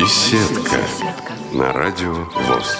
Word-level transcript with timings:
Беседка 0.00 0.80
на 1.52 1.74
радио 1.74 2.14
ВОЗ. 2.14 2.78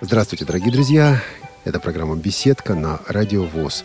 Здравствуйте, 0.00 0.44
дорогие 0.44 0.72
друзья. 0.72 1.22
Это 1.62 1.78
программа 1.78 2.16
«Беседка» 2.16 2.74
на 2.74 2.98
радио 3.06 3.44
ВОЗ. 3.44 3.84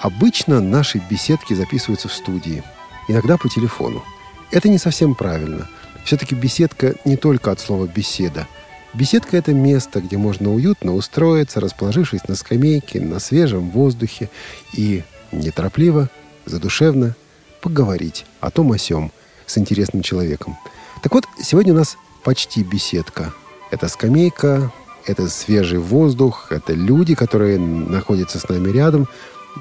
Обычно 0.00 0.60
наши 0.60 1.02
беседки 1.10 1.52
записываются 1.52 2.08
в 2.08 2.14
студии, 2.14 2.62
иногда 3.08 3.36
по 3.36 3.50
телефону. 3.50 4.02
Это 4.50 4.70
не 4.70 4.78
совсем 4.78 5.14
правильно. 5.14 5.68
Все-таки 6.02 6.34
беседка 6.34 6.94
не 7.04 7.18
только 7.18 7.50
от 7.50 7.60
слова 7.60 7.86
«беседа». 7.86 8.48
Беседка– 8.94 9.36
это 9.38 9.52
место, 9.52 10.00
где 10.00 10.16
можно 10.16 10.50
уютно 10.50 10.94
устроиться, 10.94 11.60
расположившись 11.60 12.26
на 12.26 12.36
скамейке, 12.36 13.02
на 13.02 13.20
свежем 13.20 13.68
воздухе 13.68 14.30
и 14.72 15.02
неторопливо, 15.30 16.08
задушевно 16.46 17.16
поговорить 17.60 18.24
о 18.40 18.50
том 18.50 18.72
о 18.72 18.78
сём– 18.78 19.12
с 19.52 19.58
интересным 19.58 20.02
человеком. 20.02 20.56
Так 21.02 21.14
вот, 21.14 21.26
сегодня 21.40 21.72
у 21.72 21.76
нас 21.76 21.96
почти 22.22 22.62
беседка. 22.62 23.32
Это 23.70 23.88
скамейка, 23.88 24.72
это 25.06 25.28
свежий 25.28 25.78
воздух, 25.78 26.48
это 26.50 26.72
люди, 26.72 27.14
которые 27.14 27.58
находятся 27.58 28.38
с 28.38 28.48
нами 28.48 28.70
рядом. 28.70 29.08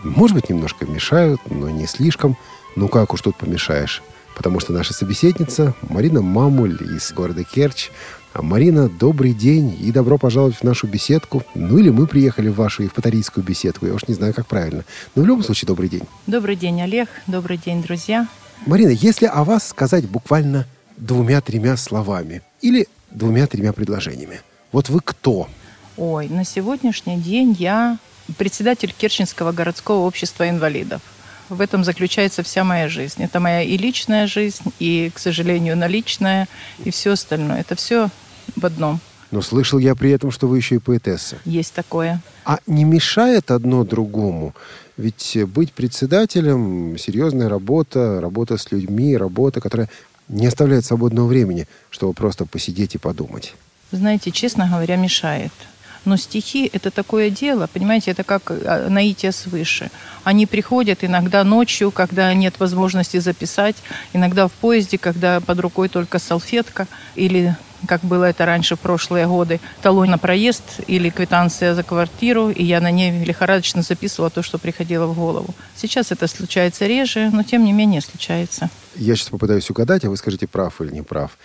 Может 0.03 0.35
быть, 0.35 0.49
немножко 0.49 0.85
мешают, 0.85 1.41
но 1.49 1.69
не 1.69 1.87
слишком. 1.87 2.37
Ну 2.75 2.87
как 2.87 3.13
уж 3.13 3.21
тут 3.21 3.35
помешаешь? 3.35 4.01
Потому 4.35 4.59
что 4.59 4.71
наша 4.71 4.93
собеседница 4.93 5.73
Марина 5.81 6.21
Мамуль 6.21 6.77
из 6.81 7.11
города 7.11 7.43
Керчь. 7.43 7.89
А 8.33 8.41
Марина, 8.41 8.87
добрый 8.87 9.33
день 9.33 9.77
и 9.81 9.91
добро 9.91 10.17
пожаловать 10.17 10.55
в 10.55 10.63
нашу 10.63 10.87
беседку. 10.87 11.43
Ну 11.53 11.77
или 11.79 11.89
мы 11.89 12.07
приехали 12.07 12.47
в 12.47 12.55
вашу 12.55 12.83
евпаторийскую 12.83 13.43
беседку. 13.43 13.87
Я 13.87 13.93
уж 13.93 14.07
не 14.07 14.13
знаю, 14.13 14.33
как 14.33 14.47
правильно. 14.47 14.85
Но 15.15 15.23
в 15.23 15.25
любом 15.25 15.43
случае, 15.43 15.67
добрый 15.67 15.89
день. 15.89 16.03
Добрый 16.27 16.55
день, 16.55 16.81
Олег. 16.81 17.09
Добрый 17.27 17.57
день, 17.57 17.83
друзья. 17.83 18.27
Марина, 18.65 18.89
если 18.89 19.25
о 19.25 19.43
вас 19.43 19.67
сказать 19.67 20.07
буквально 20.07 20.67
двумя-тремя 20.97 21.77
словами 21.77 22.43
или 22.61 22.87
двумя-тремя 23.09 23.73
предложениями, 23.73 24.41
вот 24.71 24.89
вы 24.89 24.99
кто? 25.03 25.49
Ой, 25.97 26.29
на 26.29 26.45
сегодняшний 26.45 27.17
день 27.17 27.55
я 27.57 27.97
председатель 28.37 28.93
Керченского 28.95 29.51
городского 29.51 30.05
общества 30.05 30.47
инвалидов. 30.47 31.01
В 31.49 31.59
этом 31.59 31.83
заключается 31.83 32.43
вся 32.43 32.63
моя 32.63 32.87
жизнь. 32.87 33.23
Это 33.23 33.39
моя 33.39 33.63
и 33.63 33.75
личная 33.77 34.27
жизнь, 34.27 34.71
и, 34.79 35.11
к 35.13 35.17
сожалению, 35.17 35.75
наличная, 35.75 36.47
и 36.85 36.91
все 36.91 37.13
остальное. 37.13 37.61
Это 37.61 37.75
все 37.75 38.09
в 38.55 38.65
одном. 38.65 38.99
Но 39.31 39.41
слышал 39.41 39.79
я 39.79 39.95
при 39.95 40.11
этом, 40.11 40.29
что 40.29 40.47
вы 40.47 40.57
еще 40.57 40.75
и 40.75 40.79
поэтесса. 40.79 41.37
Есть 41.45 41.73
такое. 41.73 42.21
А 42.45 42.59
не 42.67 42.83
мешает 42.83 43.49
одно 43.49 43.83
другому? 43.83 44.53
Ведь 45.01 45.35
быть 45.47 45.73
председателем– 45.73 46.95
серьезная 46.99 47.49
работа, 47.49 48.21
работа 48.21 48.57
с 48.57 48.71
людьми, 48.71 49.17
работа, 49.17 49.59
которая 49.59 49.89
не 50.27 50.45
оставляет 50.45 50.85
свободного 50.85 51.25
времени, 51.25 51.67
чтобы 51.89 52.13
просто 52.13 52.45
посидеть 52.45 52.93
и 52.93 52.99
подумать. 52.99 53.55
Знаете, 53.91 54.29
честно 54.29 54.67
говоря, 54.67 54.97
мешает. 54.97 55.51
Но 56.05 56.17
стихи– 56.17 56.69
это 56.73 56.91
такое 56.91 57.31
дело, 57.31 57.67
понимаете, 57.73 58.11
это 58.11 58.23
как 58.23 58.51
а, 58.51 58.89
наитие 58.89 59.31
свыше. 59.31 59.89
Они 60.23 60.45
приходят 60.45 61.03
иногда 61.03 61.43
ночью, 61.43 61.89
когда 61.89 62.31
нет 62.35 62.59
возможности 62.59 63.17
записать, 63.17 63.77
иногда 64.13 64.47
в 64.47 64.51
поезде, 64.51 64.99
когда 64.99 65.39
под 65.39 65.59
рукой 65.61 65.89
только 65.89 66.19
салфетка 66.19 66.87
или 67.15 67.55
как 67.87 68.01
было 68.01 68.25
это 68.25 68.45
раньше 68.45 68.75
в 68.75 68.79
прошлые 68.79 69.27
годы, 69.27 69.59
талон 69.81 70.09
на 70.09 70.17
проезд 70.17 70.63
или 70.87 71.09
квитанция 71.09 71.75
за 71.75 71.83
квартиру, 71.83 72.49
и 72.49 72.63
я 72.63 72.81
на 72.81 72.91
ней 72.91 73.23
лихорадочно 73.23 73.81
записывала 73.81 74.29
то, 74.29 74.43
что 74.43 74.57
приходило 74.57 75.07
в 75.07 75.15
голову. 75.15 75.53
Сейчас 75.75 76.11
это 76.11 76.27
случается 76.27 76.87
реже, 76.87 77.29
но 77.31 77.43
тем 77.43 77.63
не 77.63 77.73
менее 77.73 78.01
случается. 78.01 78.69
Я 78.95 79.15
сейчас 79.15 79.29
попытаюсь 79.29 79.69
угадать, 79.69 80.05
а 80.05 80.09
вы 80.09 80.17
скажите, 80.17 80.47
прав 80.47 80.81
или 80.81 80.91
не 80.91 81.01
прав. 81.01 81.37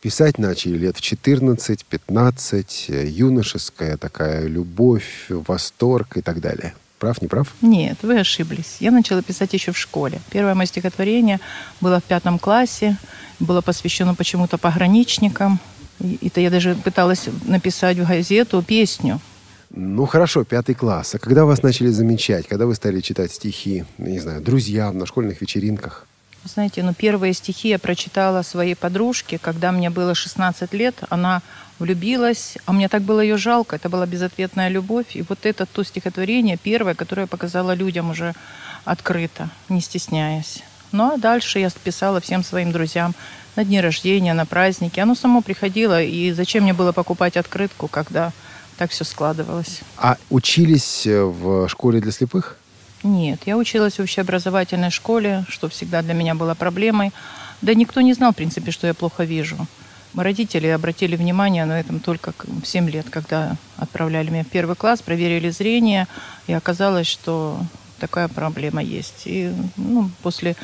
Писать 0.00 0.38
начали 0.38 0.78
лет 0.78 0.96
в 0.96 1.00
14-15, 1.00 3.08
юношеская 3.08 3.96
такая 3.96 4.46
любовь, 4.46 5.26
восторг 5.28 6.16
и 6.16 6.22
так 6.22 6.40
далее. 6.40 6.74
Прав, 6.98 7.22
не 7.22 7.28
прав? 7.28 7.54
Нет, 7.62 7.98
вы 8.02 8.18
ошиблись. 8.18 8.76
Я 8.80 8.90
начала 8.90 9.22
писать 9.22 9.54
еще 9.54 9.72
в 9.72 9.78
школе. 9.78 10.20
Первое 10.30 10.54
мое 10.54 10.66
стихотворение 10.66 11.38
было 11.80 12.00
в 12.00 12.04
пятом 12.04 12.38
классе, 12.38 12.96
было 13.38 13.60
посвящено 13.60 14.14
почему-то 14.14 14.58
пограничникам. 14.58 15.60
И 16.00 16.18
это 16.26 16.40
я 16.40 16.50
даже 16.50 16.74
пыталась 16.74 17.28
написать 17.46 17.98
в 17.98 18.06
газету 18.06 18.62
песню. 18.62 19.20
Ну 19.70 20.06
хорошо, 20.06 20.44
пятый 20.44 20.74
класс. 20.74 21.14
А 21.14 21.18
когда 21.18 21.44
вас 21.44 21.62
начали 21.62 21.88
замечать? 21.88 22.46
Когда 22.46 22.66
вы 22.66 22.74
стали 22.74 23.00
читать 23.00 23.32
стихи, 23.32 23.84
не 23.98 24.18
знаю, 24.18 24.40
друзьям 24.40 24.96
на 24.96 25.06
школьных 25.06 25.40
вечеринках? 25.40 26.06
Знаете, 26.44 26.82
ну 26.82 26.94
первые 26.94 27.34
стихи 27.34 27.68
я 27.68 27.78
прочитала 27.78 28.42
своей 28.42 28.74
подружке, 28.74 29.38
когда 29.38 29.72
мне 29.72 29.90
было 29.90 30.14
16 30.14 30.72
лет. 30.72 30.94
Она 31.10 31.42
влюбилась, 31.78 32.56
а 32.64 32.72
мне 32.72 32.88
так 32.88 33.02
было 33.02 33.20
ее 33.20 33.36
жалко. 33.36 33.76
Это 33.76 33.88
была 33.88 34.06
безответная 34.06 34.68
любовь. 34.68 35.14
И 35.14 35.22
вот 35.22 35.40
это 35.42 35.66
то 35.66 35.82
стихотворение 35.82 36.56
первое, 36.56 36.94
которое 36.94 37.22
я 37.22 37.26
показала 37.26 37.74
людям 37.74 38.10
уже 38.10 38.34
открыто, 38.84 39.50
не 39.68 39.80
стесняясь. 39.80 40.62
Ну 40.92 41.14
а 41.14 41.18
дальше 41.18 41.58
я 41.58 41.68
писала 41.70 42.20
всем 42.20 42.42
своим 42.42 42.72
друзьям 42.72 43.14
на 43.58 43.64
дни 43.64 43.80
рождения, 43.80 44.34
на 44.34 44.46
праздники. 44.46 45.00
Оно 45.00 45.16
само 45.16 45.42
приходило, 45.42 46.00
и 46.00 46.30
зачем 46.30 46.62
мне 46.62 46.72
было 46.72 46.92
покупать 46.92 47.36
открытку, 47.36 47.88
когда 47.88 48.32
так 48.76 48.92
все 48.92 49.02
складывалось. 49.04 49.80
А 49.96 50.16
учились 50.30 51.08
э, 51.08 51.24
в 51.24 51.68
школе 51.68 52.00
для 52.00 52.12
слепых? 52.12 52.56
Нет, 53.02 53.40
я 53.46 53.56
училась 53.56 53.98
в 53.98 54.02
общеобразовательной 54.02 54.90
школе, 54.90 55.44
что 55.48 55.68
всегда 55.68 56.02
для 56.02 56.14
меня 56.14 56.36
было 56.36 56.54
проблемой. 56.54 57.10
Да 57.60 57.74
никто 57.74 58.00
не 58.00 58.14
знал, 58.14 58.30
в 58.30 58.36
принципе, 58.36 58.70
что 58.70 58.86
я 58.86 58.94
плохо 58.94 59.24
вижу. 59.24 59.56
Родители 60.14 60.68
обратили 60.68 61.16
внимание 61.16 61.64
на 61.64 61.80
этом 61.80 61.98
только 61.98 62.32
в 62.38 62.64
7 62.64 62.88
лет, 62.88 63.10
когда 63.10 63.56
отправляли 63.76 64.30
меня 64.30 64.44
в 64.44 64.48
первый 64.48 64.76
класс, 64.76 65.02
проверили 65.02 65.50
зрение, 65.50 66.06
и 66.46 66.52
оказалось, 66.52 67.08
что 67.08 67.58
такая 67.98 68.28
проблема 68.28 68.82
есть. 68.82 69.22
И 69.24 69.52
ну, 69.76 70.10
после 70.22 70.54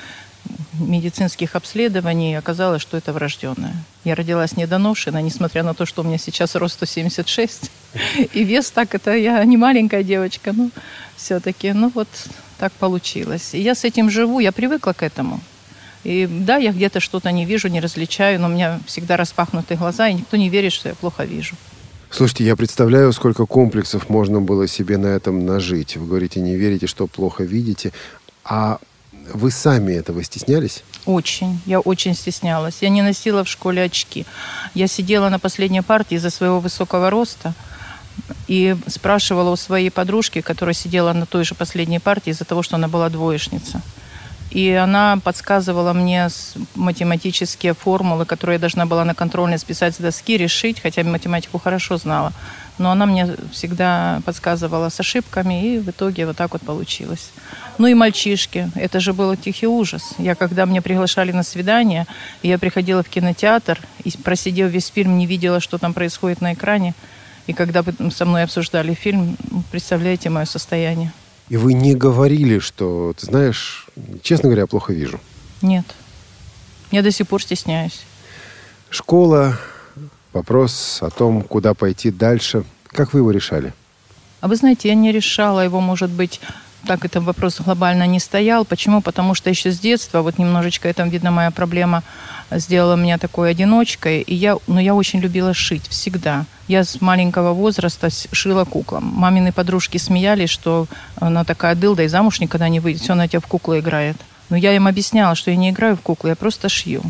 медицинских 0.78 1.55
обследований 1.55 2.37
оказалось, 2.37 2.82
что 2.82 2.97
это 2.97 3.12
врожденное. 3.12 3.75
Я 4.05 4.15
родилась 4.15 4.56
недоношенная, 4.56 5.22
несмотря 5.22 5.62
на 5.62 5.75
то, 5.75 5.87
что 5.87 6.03
у 6.03 6.05
меня 6.05 6.19
сейчас 6.19 6.55
рост 6.55 6.75
176. 6.75 7.71
И 8.32 8.44
вес 8.44 8.71
так, 8.71 8.94
это 8.94 9.15
я 9.15 9.44
не 9.44 9.56
маленькая 9.56 10.03
девочка, 10.03 10.53
но 10.53 10.71
все-таки, 11.16 11.72
ну 11.72 11.91
вот 11.94 12.09
так 12.59 12.72
получилось. 12.72 13.54
И 13.54 13.60
я 13.60 13.75
с 13.75 13.84
этим 13.84 14.10
живу, 14.10 14.41
я 14.41 14.53
привыкла 14.53 14.93
к 14.93 15.03
этому. 15.03 15.41
И 16.03 16.27
да, 16.27 16.56
я 16.56 16.72
где-то 16.72 17.00
что-то 17.00 17.33
не 17.33 17.47
вижу, 17.47 17.69
не 17.69 17.81
различаю, 17.81 18.41
но 18.41 18.47
у 18.49 18.50
меня 18.50 18.81
всегда 18.87 19.16
распахнутые 19.16 19.78
глаза, 19.78 20.09
и 20.09 20.15
никто 20.15 20.37
не 20.37 20.50
верит, 20.50 20.72
что 20.72 20.91
я 20.91 20.94
плохо 20.94 21.25
вижу. 21.25 21.56
Слушайте, 22.10 22.44
я 22.44 22.54
представляю, 22.54 23.12
сколько 23.12 23.47
комплексов 23.47 24.09
можно 24.09 24.41
было 24.41 24.69
себе 24.69 24.99
на 24.99 25.06
этом 25.06 25.47
нажить. 25.47 25.97
Вы 25.97 26.06
говорите, 26.06 26.41
не 26.41 26.54
верите, 26.56 26.87
что 26.87 27.06
плохо 27.06 27.43
видите. 27.43 27.93
А 28.44 28.78
вы 29.33 29.51
сами 29.51 29.93
этого 29.93 30.23
стеснялись? 30.23 30.83
Очень. 31.07 31.61
Я 31.67 31.81
очень 31.81 32.15
стеснялась. 32.15 32.79
Я 32.81 32.89
не 32.89 33.03
носила 33.03 33.45
в 33.45 33.49
школе 33.49 33.83
очки. 33.83 34.27
Я 34.75 34.87
сидела 34.87 35.29
на 35.29 35.39
последней 35.39 35.83
партии 35.83 36.17
из-за 36.17 36.31
своего 36.31 36.61
высокого 36.61 37.11
роста 37.11 37.55
и 38.47 38.77
спрашивала 38.87 39.51
у 39.51 39.57
своей 39.57 39.91
подружки, 39.91 40.41
которая 40.41 40.75
сидела 40.75 41.13
на 41.13 41.27
той 41.27 41.45
же 41.45 41.55
последней 41.55 41.99
партии 41.99 42.31
из-за 42.31 42.45
того, 42.45 42.63
что 42.63 42.77
она 42.77 42.89
была 42.89 43.09
двоечница. 43.09 43.81
И 44.51 44.71
она 44.71 45.19
подсказывала 45.23 45.93
мне 45.93 46.29
математические 46.75 47.75
формулы, 47.75 48.25
которые 48.25 48.55
я 48.55 48.61
должна 48.61 48.87
была 48.87 49.05
на 49.05 49.15
контрольной 49.15 49.59
списать 49.59 49.97
с 49.97 49.99
доски, 49.99 50.37
решить, 50.37 50.81
хотя 50.81 51.03
математику 51.03 51.59
хорошо 51.59 51.97
знала. 51.97 52.33
Но 52.79 52.91
она 52.91 53.07
мне 53.07 53.37
всегда 53.53 54.21
подсказывала 54.25 54.89
с 54.89 54.99
ошибками, 54.99 55.75
и 55.75 55.79
в 55.79 55.91
итоге 55.91 56.27
вот 56.27 56.37
так 56.37 56.53
вот 56.53 56.62
получилось. 56.62 57.31
Ну 57.79 57.87
и 57.87 57.95
мальчишки. 57.95 58.71
Это 58.75 59.01
же 59.01 59.12
был 59.12 59.37
тихий 59.37 59.67
ужас. 59.67 60.15
Я, 60.19 60.34
когда 60.34 60.65
меня 60.65 60.83
приглашали 60.83 61.33
на 61.33 61.43
свидание, 61.43 62.07
я 62.43 62.59
приходила 62.59 63.03
в 63.03 63.09
кинотеатр 63.09 63.81
и, 64.03 64.10
просидев 64.10 64.71
весь 64.71 64.89
фильм, 64.89 65.19
не 65.19 65.27
видела, 65.27 65.60
что 65.60 65.78
там 65.78 65.95
происходит 65.95 66.41
на 66.41 66.54
экране. 66.54 66.95
И 67.47 67.53
когда 67.53 67.84
со 68.10 68.25
мной 68.25 68.45
обсуждали 68.45 68.95
фильм, 68.95 69.37
представляете 69.71 70.31
мое 70.31 70.47
состояние. 70.47 71.13
И 71.48 71.57
вы 71.57 71.75
не 71.75 71.95
говорили, 71.95 72.59
что, 72.59 73.15
ты 73.19 73.27
знаешь, 73.27 73.87
честно 74.22 74.48
говоря, 74.48 74.63
я 74.63 74.66
плохо 74.66 74.93
вижу? 74.93 75.21
Нет. 75.60 75.84
Я 76.91 77.03
до 77.03 77.10
сих 77.10 77.28
пор 77.28 77.43
стесняюсь. 77.43 78.04
Школа, 78.89 79.59
вопрос 80.33 80.98
о 81.03 81.10
том, 81.10 81.43
куда 81.43 81.75
пойти 81.75 82.10
дальше. 82.10 82.65
Как 82.95 83.13
вы 83.13 83.21
его 83.21 83.31
решали? 83.33 83.73
А 84.41 84.49
вы 84.49 84.57
знаете, 84.57 84.89
я 84.89 84.95
не 84.95 85.11
решала 85.11 85.61
его, 85.61 85.81
может 85.81 86.11
быть, 86.11 86.41
так 86.87 87.05
это 87.05 87.21
вопрос 87.21 87.61
глобально 87.61 88.07
не 88.07 88.21
стоял. 88.21 88.65
Почему? 88.65 89.01
Потому 89.01 89.35
что 89.35 89.51
еще 89.51 89.73
с 89.73 89.81
детства, 89.81 90.23
вот 90.23 90.39
немножечко, 90.39 90.89
это, 90.89 91.03
видно, 91.05 91.31
моя 91.31 91.51
проблема 91.51 92.03
сделала 92.51 92.95
меня 92.95 93.19
такой 93.19 93.51
одиночкой. 93.51 94.21
И 94.21 94.35
я, 94.35 94.59
но 94.67 94.81
я 94.81 94.95
очень 94.95 95.21
любила 95.21 95.55
шить 95.55 95.89
всегда. 95.89 96.45
Я 96.69 96.85
с 96.85 97.01
маленького 97.01 97.53
возраста 97.53 98.11
шила 98.33 98.65
куклам. 98.65 99.05
Мамины 99.05 99.51
подружки 99.51 99.99
смеялись, 99.99 100.51
что 100.51 100.87
она 101.17 101.45
такая 101.45 101.75
дылда 101.75 102.03
и 102.03 102.09
замуж 102.09 102.41
никогда 102.41 102.69
не 102.69 102.81
выйдет. 102.81 103.03
Все, 103.03 103.15
она 103.15 103.29
тебя 103.29 103.41
в 103.41 103.47
куклы 103.47 103.81
играет. 103.81 104.17
Но 104.51 104.57
я 104.57 104.77
им 104.77 104.87
объясняла, 104.87 105.35
что 105.35 105.51
я 105.51 105.57
не 105.57 105.71
играю 105.71 105.97
в 105.97 106.01
куклы, 106.01 106.31
я 106.31 106.37
просто 106.37 106.69
шью. 106.69 107.03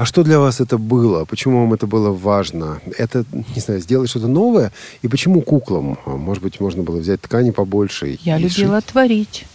А 0.00 0.06
что 0.06 0.22
для 0.22 0.38
вас 0.38 0.60
это 0.60 0.78
было? 0.78 1.26
Почему 1.26 1.60
вам 1.60 1.74
это 1.74 1.86
было 1.86 2.10
важно? 2.10 2.80
Это, 2.96 3.26
не 3.54 3.60
знаю, 3.60 3.82
сделать 3.82 4.08
что-то 4.08 4.28
новое? 4.28 4.72
И 5.02 5.08
почему 5.08 5.42
куклам? 5.42 5.98
Может 6.06 6.42
быть, 6.42 6.58
можно 6.58 6.82
было 6.82 7.00
взять 7.00 7.20
ткани 7.20 7.50
побольше? 7.50 8.18
Я 8.22 8.38
и 8.38 8.44
любила 8.44 8.80
шить? 8.80 8.86
творить. 8.86 9.46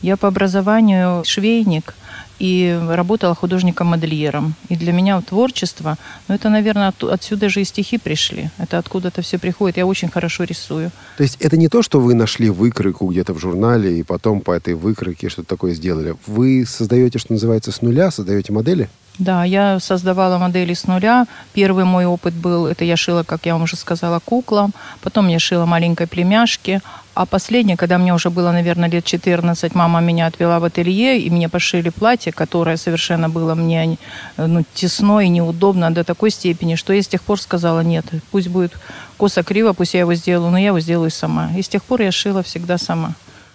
Я 0.00 0.16
по 0.16 0.26
образованию 0.26 1.22
швейник 1.24 1.94
и 2.40 2.76
работала 2.88 3.36
художником-модельером. 3.36 4.56
И 4.68 4.74
для 4.74 4.92
меня 4.92 5.20
творчество, 5.20 5.96
ну 6.26 6.34
это, 6.34 6.48
наверное, 6.48 6.88
от, 6.88 7.04
отсюда 7.04 7.48
же 7.48 7.60
и 7.60 7.64
стихи 7.64 7.96
пришли. 7.96 8.50
Это 8.58 8.78
откуда-то 8.78 9.22
все 9.22 9.38
приходит. 9.38 9.76
Я 9.76 9.86
очень 9.86 10.08
хорошо 10.08 10.42
рисую. 10.42 10.90
То 11.16 11.22
есть 11.22 11.36
это 11.38 11.56
не 11.56 11.68
то, 11.68 11.80
что 11.80 12.00
вы 12.00 12.14
нашли 12.14 12.50
выкройку 12.50 13.06
где-то 13.06 13.34
в 13.34 13.38
журнале 13.38 14.00
и 14.00 14.02
потом 14.02 14.40
по 14.40 14.50
этой 14.50 14.74
выкройке 14.74 15.28
что-то 15.28 15.48
такое 15.48 15.74
сделали. 15.74 16.16
Вы 16.26 16.66
создаете, 16.66 17.20
что 17.20 17.34
называется, 17.34 17.70
с 17.70 17.82
нуля, 17.82 18.10
создаете 18.10 18.52
модели? 18.52 18.88
Да, 19.18 19.44
я 19.44 19.78
создавала 19.78 20.38
модели 20.38 20.72
с 20.72 20.86
нуля. 20.86 21.26
Первый 21.52 21.84
мой 21.84 22.06
опыт 22.06 22.32
был, 22.32 22.66
это 22.66 22.84
я 22.84 22.96
шила, 22.96 23.24
как 23.24 23.44
я 23.44 23.52
вам 23.52 23.64
уже 23.64 23.76
сказала, 23.76 24.20
куклам. 24.20 24.72
Потом 25.02 25.28
я 25.28 25.38
шила 25.38 25.66
маленькой 25.66 26.06
племяшке. 26.06 26.80
А 27.14 27.26
последнее, 27.26 27.76
когда 27.76 27.98
мне 27.98 28.14
уже 28.14 28.30
было, 28.30 28.52
наверное, 28.52 28.88
лет 28.88 29.04
14, 29.04 29.74
мама 29.74 30.00
меня 30.00 30.26
отвела 30.26 30.58
в 30.60 30.64
ателье, 30.64 31.20
и 31.20 31.28
мне 31.28 31.50
пошили 31.50 31.90
платье, 31.90 32.32
которое 32.32 32.78
совершенно 32.78 33.28
было 33.28 33.54
мне 33.54 33.98
ну, 34.38 34.64
тесно 34.72 35.20
и 35.20 35.28
неудобно 35.28 35.90
до 35.90 36.04
такой 36.04 36.30
степени, 36.30 36.74
что 36.74 36.94
я 36.94 37.02
с 37.02 37.08
тех 37.08 37.22
пор 37.22 37.38
сказала, 37.38 37.80
нет, 37.80 38.06
пусть 38.30 38.48
будет 38.48 38.72
косо-криво, 39.18 39.74
пусть 39.74 39.92
я 39.92 40.00
его 40.00 40.14
сделаю, 40.14 40.50
но 40.50 40.56
я 40.56 40.68
его 40.68 40.80
сделаю 40.80 41.10
сама. 41.10 41.50
И 41.54 41.60
с 41.60 41.68
тех 41.68 41.84
пор 41.84 42.00
я 42.00 42.12
шила 42.12 42.42
всегда 42.42 42.78
сама. 42.78 43.12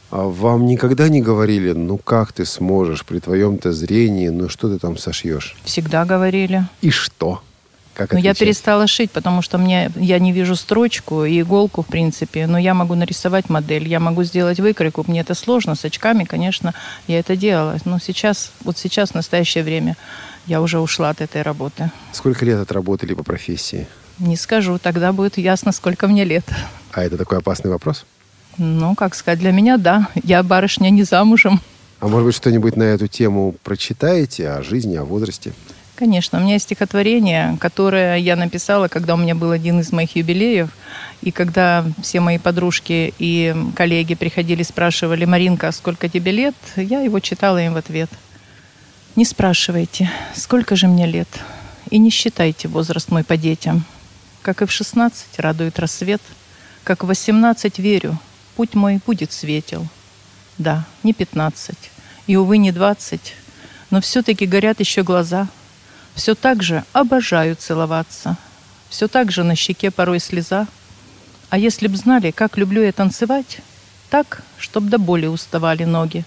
А 0.09 0.24
вам 0.24 0.65
никогда 0.65 1.09
не 1.09 1.21
говорили, 1.21 1.74
ну 1.74 1.98
как 1.98 2.31
ты 2.31 2.45
сможешь 2.45 3.04
при 3.06 3.19
твоем-то 3.19 3.74
зрении, 3.74 4.30
ну 4.30 4.48
что 4.48 4.69
ты 4.69 4.80
там 4.80 4.98
сошьешь? 4.98 5.56
Всегда 5.65 6.06
говорили. 6.06 6.65
И 6.81 6.92
что? 6.92 7.42
Как 7.94 8.13
ну, 8.13 8.19
я 8.19 8.36
перестала 8.36 8.86
шить, 8.86 9.09
потому 9.09 9.42
что 9.42 9.57
мне, 9.57 9.89
я 9.95 10.19
не 10.19 10.31
вижу 10.31 10.56
строчку 10.56 11.25
и 11.25 11.42
иголку, 11.42 11.81
в 11.81 11.88
принципе, 11.88 12.45
но 12.45 12.59
я 12.59 12.75
могу 12.75 12.94
нарисовать 12.94 13.50
модель, 13.50 13.88
я 13.88 14.00
могу 14.00 14.24
сделать 14.24 14.59
выкройку. 14.59 15.04
Мне 15.07 15.21
это 15.21 15.33
сложно, 15.33 15.74
с 15.74 15.83
очками, 15.83 16.24
конечно, 16.24 16.75
я 17.07 17.18
это 17.18 17.36
делала. 17.36 17.75
Но 17.86 17.98
сейчас, 17.98 18.51
вот 18.63 18.77
сейчас, 18.77 19.10
в 19.10 19.15
настоящее 19.15 19.63
время, 19.63 19.98
я 20.45 20.62
уже 20.62 20.80
ушла 20.80 21.10
от 21.10 21.21
этой 21.21 21.42
работы. 21.42 21.89
Сколько 22.12 22.45
лет 22.45 22.60
отработали 22.60 23.15
по 23.15 23.24
профессии? 23.24 23.88
Не 24.19 24.36
скажу, 24.36 24.77
тогда 24.77 25.12
будет 25.12 25.39
ясно, 25.39 25.71
сколько 25.71 26.07
мне 26.07 26.24
лет. 26.24 26.45
А 26.92 27.03
это 27.03 27.18
такой 27.18 27.39
опасный 27.39 27.71
вопрос? 27.71 28.06
Ну, 28.57 28.95
как 28.95 29.15
сказать, 29.15 29.39
для 29.39 29.51
меня 29.51 29.77
да. 29.77 30.09
Я 30.24 30.42
барышня 30.44 30.89
не 30.89 31.04
замужем. 31.04 31.62
А 32.00 32.07
может 32.07 32.25
быть, 32.27 32.36
что-нибудь 32.36 32.75
на 32.75 32.83
эту 32.83 33.07
тему 33.07 33.56
прочитаете 33.63 34.50
о 34.50 34.63
жизни, 34.63 34.95
о 34.95 35.04
возрасте? 35.04 35.54
Конечно, 35.95 36.38
у 36.38 36.42
меня 36.44 36.54
есть 36.54 36.65
стихотворение, 36.65 37.57
которое 37.59 38.18
я 38.18 38.36
написала, 38.36 38.88
когда 38.88 39.15
у 39.15 39.18
меня 39.18 39.33
был 39.33 39.50
один 39.50 39.80
из 39.80 39.92
моих 39.92 40.15
юбилеев. 40.15 40.69
И 41.24 41.31
когда 41.31 41.83
все 42.04 42.19
мои 42.19 42.38
подружки 42.38 43.15
и 43.18 43.56
коллеги 43.75 44.13
приходили, 44.13 44.62
спрашивали, 44.62 45.25
Маринка, 45.25 45.71
сколько 45.71 46.07
тебе 46.07 46.31
лет, 46.31 46.56
я 46.75 47.01
его 47.01 47.19
читала 47.19 47.57
им 47.57 47.74
в 47.74 47.77
ответ. 47.77 48.12
Не 49.15 49.25
спрашивайте, 49.25 50.12
сколько 50.36 50.75
же 50.75 50.88
мне 50.88 51.07
лет, 51.07 51.27
и 51.89 51.98
не 51.98 52.12
считайте 52.12 52.68
возраст 52.68 53.10
мой 53.10 53.24
по 53.24 53.36
детям. 53.36 53.83
Как 54.44 54.62
и 54.62 54.65
в 54.68 54.71
16 54.71 55.39
радует 55.39 55.80
рассвет, 55.80 56.21
как 56.83 57.03
в 57.03 57.07
18 57.07 57.80
верю, 57.80 58.19
путь 58.57 58.74
мой 58.74 59.00
будет 59.06 59.31
светел. 59.31 59.88
Да, 60.57 60.83
не 61.04 61.13
15, 61.13 61.77
и, 62.27 62.36
увы, 62.36 62.57
не 62.57 62.74
20, 62.74 63.36
но 63.92 64.01
все-таки 64.01 64.45
горят 64.45 64.81
еще 64.81 65.04
глаза– 65.04 65.48
все 66.18 66.33
так 66.33 66.63
же 66.63 66.83
обожаю 66.94 67.56
целоваться. 67.56 68.38
Все 68.89 69.07
так 69.07 69.31
же 69.31 69.44
на 69.44 69.56
щеке 69.56 69.92
порой 69.92 70.19
слеза. 70.19 70.65
А 71.50 71.59
если 71.59 71.88
б 71.88 71.95
знали, 71.95 72.31
как 72.31 72.57
люблю 72.57 72.81
я 72.81 72.92
танцевать, 72.92 73.59
так, 74.09 74.42
чтоб 74.57 74.86
до 74.86 74.98
боли 74.98 75.27
уставали 75.27 75.83
ноги, 75.83 76.25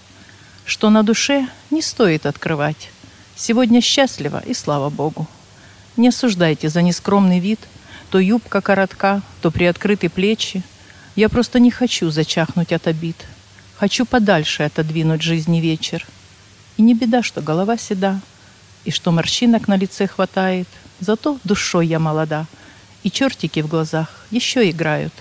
что 0.65 0.89
на 0.89 1.03
душе 1.03 1.45
не 1.71 1.81
стоит 1.81 2.25
открывать. 2.25 2.89
Сегодня 3.35 3.81
счастливо 3.81 4.41
и 4.45 4.53
слава 4.53 4.89
Богу. 4.89 5.27
Не 5.97 6.07
осуждайте 6.07 6.69
за 6.69 6.81
нескромный 6.81 7.39
вид, 7.39 7.59
то 8.11 8.17
юбка 8.17 8.61
коротка, 8.61 9.21
то 9.41 9.51
приоткрыты 9.51 10.07
плечи. 10.07 10.63
Я 11.15 11.27
просто 11.27 11.59
не 11.59 11.71
хочу 11.71 12.09
зачахнуть 12.09 12.71
от 12.71 12.87
обид. 12.87 13.17
Хочу 13.77 14.05
подальше 14.05 14.63
отодвинуть 14.63 15.21
жизни 15.21 15.59
вечер. 15.59 16.07
И 16.77 16.81
не 16.81 16.93
беда, 16.93 17.21
что 17.21 17.41
голова 17.41 17.77
седа, 17.77 18.21
и 18.85 18.91
что 18.91 19.11
морщинок 19.11 19.67
на 19.67 19.75
лице 19.75 20.07
хватает. 20.07 20.67
Зато 20.99 21.37
душой 21.43 21.87
я 21.87 21.99
молода, 21.99 22.45
и 23.03 23.11
чертики 23.11 23.59
в 23.59 23.67
глазах 23.67 24.25
еще 24.31 24.69
играют. 24.69 25.13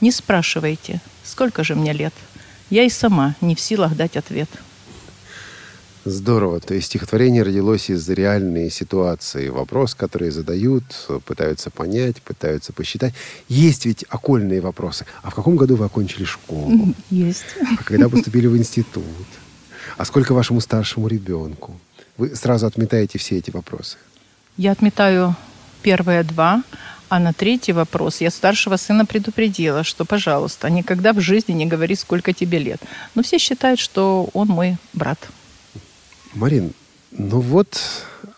Не 0.00 0.10
спрашивайте, 0.10 1.00
сколько 1.24 1.64
же 1.64 1.74
мне 1.74 1.92
лет. 1.92 2.14
Я 2.70 2.82
и 2.82 2.90
сама 2.90 3.34
не 3.40 3.54
в 3.54 3.60
силах 3.60 3.96
дать 3.96 4.16
ответ. 4.16 4.50
Здорово. 6.04 6.60
То 6.60 6.74
есть 6.74 6.86
стихотворение 6.86 7.42
родилось 7.42 7.90
из 7.90 8.08
реальной 8.08 8.70
ситуации. 8.70 9.48
Вопрос, 9.48 9.94
который 9.94 10.30
задают, 10.30 10.84
пытаются 11.24 11.70
понять, 11.70 12.22
пытаются 12.22 12.72
посчитать. 12.72 13.14
Есть 13.48 13.86
ведь 13.86 14.04
окольные 14.08 14.60
вопросы. 14.60 15.06
А 15.22 15.30
в 15.30 15.34
каком 15.34 15.56
году 15.56 15.76
вы 15.76 15.84
окончили 15.84 16.24
школу? 16.24 16.94
Есть. 17.10 17.44
А 17.78 17.82
когда 17.82 18.08
поступили 18.08 18.46
в 18.46 18.56
институт? 18.56 19.04
А 19.96 20.04
сколько 20.04 20.32
вашему 20.32 20.60
старшему 20.60 21.08
ребенку? 21.08 21.78
Вы 22.16 22.34
сразу 22.34 22.66
отметаете 22.66 23.18
все 23.18 23.38
эти 23.38 23.50
вопросы? 23.50 23.96
Я 24.56 24.72
отметаю 24.72 25.36
первые 25.82 26.22
два, 26.22 26.62
а 27.08 27.20
на 27.20 27.32
третий 27.32 27.72
вопрос 27.72 28.20
я 28.20 28.30
старшего 28.30 28.76
сына 28.76 29.06
предупредила, 29.06 29.84
что, 29.84 30.04
пожалуйста, 30.04 30.68
никогда 30.68 31.12
в 31.12 31.20
жизни 31.20 31.52
не 31.52 31.66
говори, 31.66 31.94
сколько 31.94 32.32
тебе 32.32 32.58
лет. 32.58 32.80
Но 33.14 33.22
все 33.22 33.38
считают, 33.38 33.80
что 33.80 34.28
он 34.34 34.48
мой 34.48 34.76
брат. 34.92 35.18
Марин, 36.34 36.72
ну 37.10 37.40
вот 37.40 37.80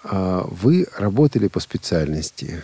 а, 0.05 0.47
вы 0.49 0.87
работали 0.97 1.49
по 1.49 1.61
специальности, 1.61 2.63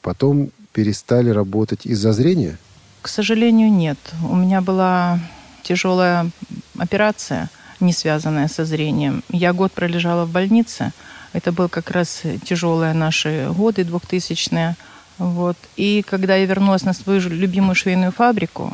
потом 0.00 0.50
перестали 0.72 1.30
работать 1.30 1.86
из-за 1.86 2.12
зрения? 2.12 2.58
К 3.02 3.08
сожалению, 3.08 3.70
нет. 3.70 3.98
У 4.28 4.36
меня 4.36 4.60
была 4.60 5.18
тяжелая 5.62 6.30
операция– 6.78 7.50
не 7.82 7.92
связанная 7.92 8.48
со 8.48 8.64
зрением. 8.64 9.22
Я 9.28 9.52
год 9.52 9.72
пролежала 9.72 10.24
в 10.24 10.30
больнице. 10.30 10.92
Это 11.32 11.52
был 11.52 11.68
как 11.68 11.90
раз 11.90 12.22
тяжелые 12.44 12.94
наши 12.94 13.48
годы, 13.50 13.82
2000-е. 13.82 14.76
Вот. 15.18 15.56
И 15.76 16.02
когда 16.02 16.36
я 16.36 16.46
вернулась 16.46 16.84
на 16.84 16.94
свою 16.94 17.20
любимую 17.20 17.74
швейную 17.74 18.12
фабрику, 18.12 18.72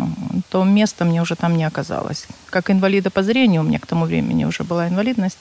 то 0.50 0.64
места 0.64 1.04
мне 1.04 1.20
уже 1.22 1.34
там 1.36 1.56
не 1.56 1.64
оказалось. 1.64 2.26
Как 2.50 2.70
инвалида 2.70 3.10
по 3.10 3.22
зрению, 3.22 3.62
у 3.62 3.64
меня 3.64 3.78
к 3.78 3.86
тому 3.86 4.04
времени 4.04 4.44
уже 4.44 4.64
была 4.64 4.88
инвалидность, 4.88 5.38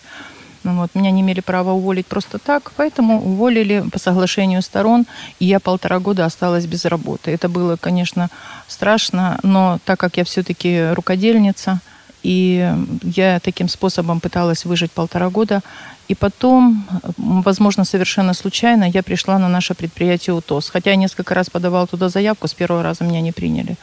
вот, 0.75 0.95
меня 0.95 1.11
не 1.11 1.21
имели 1.21 1.39
права 1.39 1.71
уволить 1.71 2.05
просто 2.07 2.39
так, 2.39 2.71
поэтому 2.75 3.21
уволили 3.21 3.83
по 3.91 3.99
соглашению 3.99 4.61
сторон, 4.61 5.05
и 5.39 5.45
я 5.45 5.59
полтора 5.59 5.99
года 5.99 6.25
осталась 6.25 6.65
без 6.65 6.85
работы. 6.85 7.31
Это 7.31 7.49
было, 7.49 7.75
конечно, 7.75 8.29
страшно, 8.67 9.39
но 9.43 9.79
так 9.85 9.99
как 9.99 10.17
я 10.17 10.23
все-таки 10.23 10.91
рукодельница– 10.93 11.79
и 12.27 12.73
я 13.03 13.39
таким 13.39 13.69
способом 13.69 14.19
пыталась 14.19 14.65
выжить 14.65 14.91
полтора 14.91 15.29
года. 15.29 15.61
И 16.09 16.15
потом, 16.15 16.85
возможно, 17.17 17.85
совершенно 17.85 18.33
случайно, 18.33 18.83
я 18.83 19.01
пришла 19.01 19.39
на 19.39 19.47
наше 19.47 19.73
предприятие 19.73 20.33
УТОС. 20.33 20.69
Хотя 20.69 20.89
я 20.89 20.95
несколько 20.97 21.33
раз 21.35 21.49
подавала 21.49 21.87
туда 21.87 22.09
заявку, 22.09 22.47
с 22.47 22.53
первого 22.53 22.83
раза 22.83 23.05
меня 23.05 23.21
не 23.21 23.31
приняли. 23.31 23.77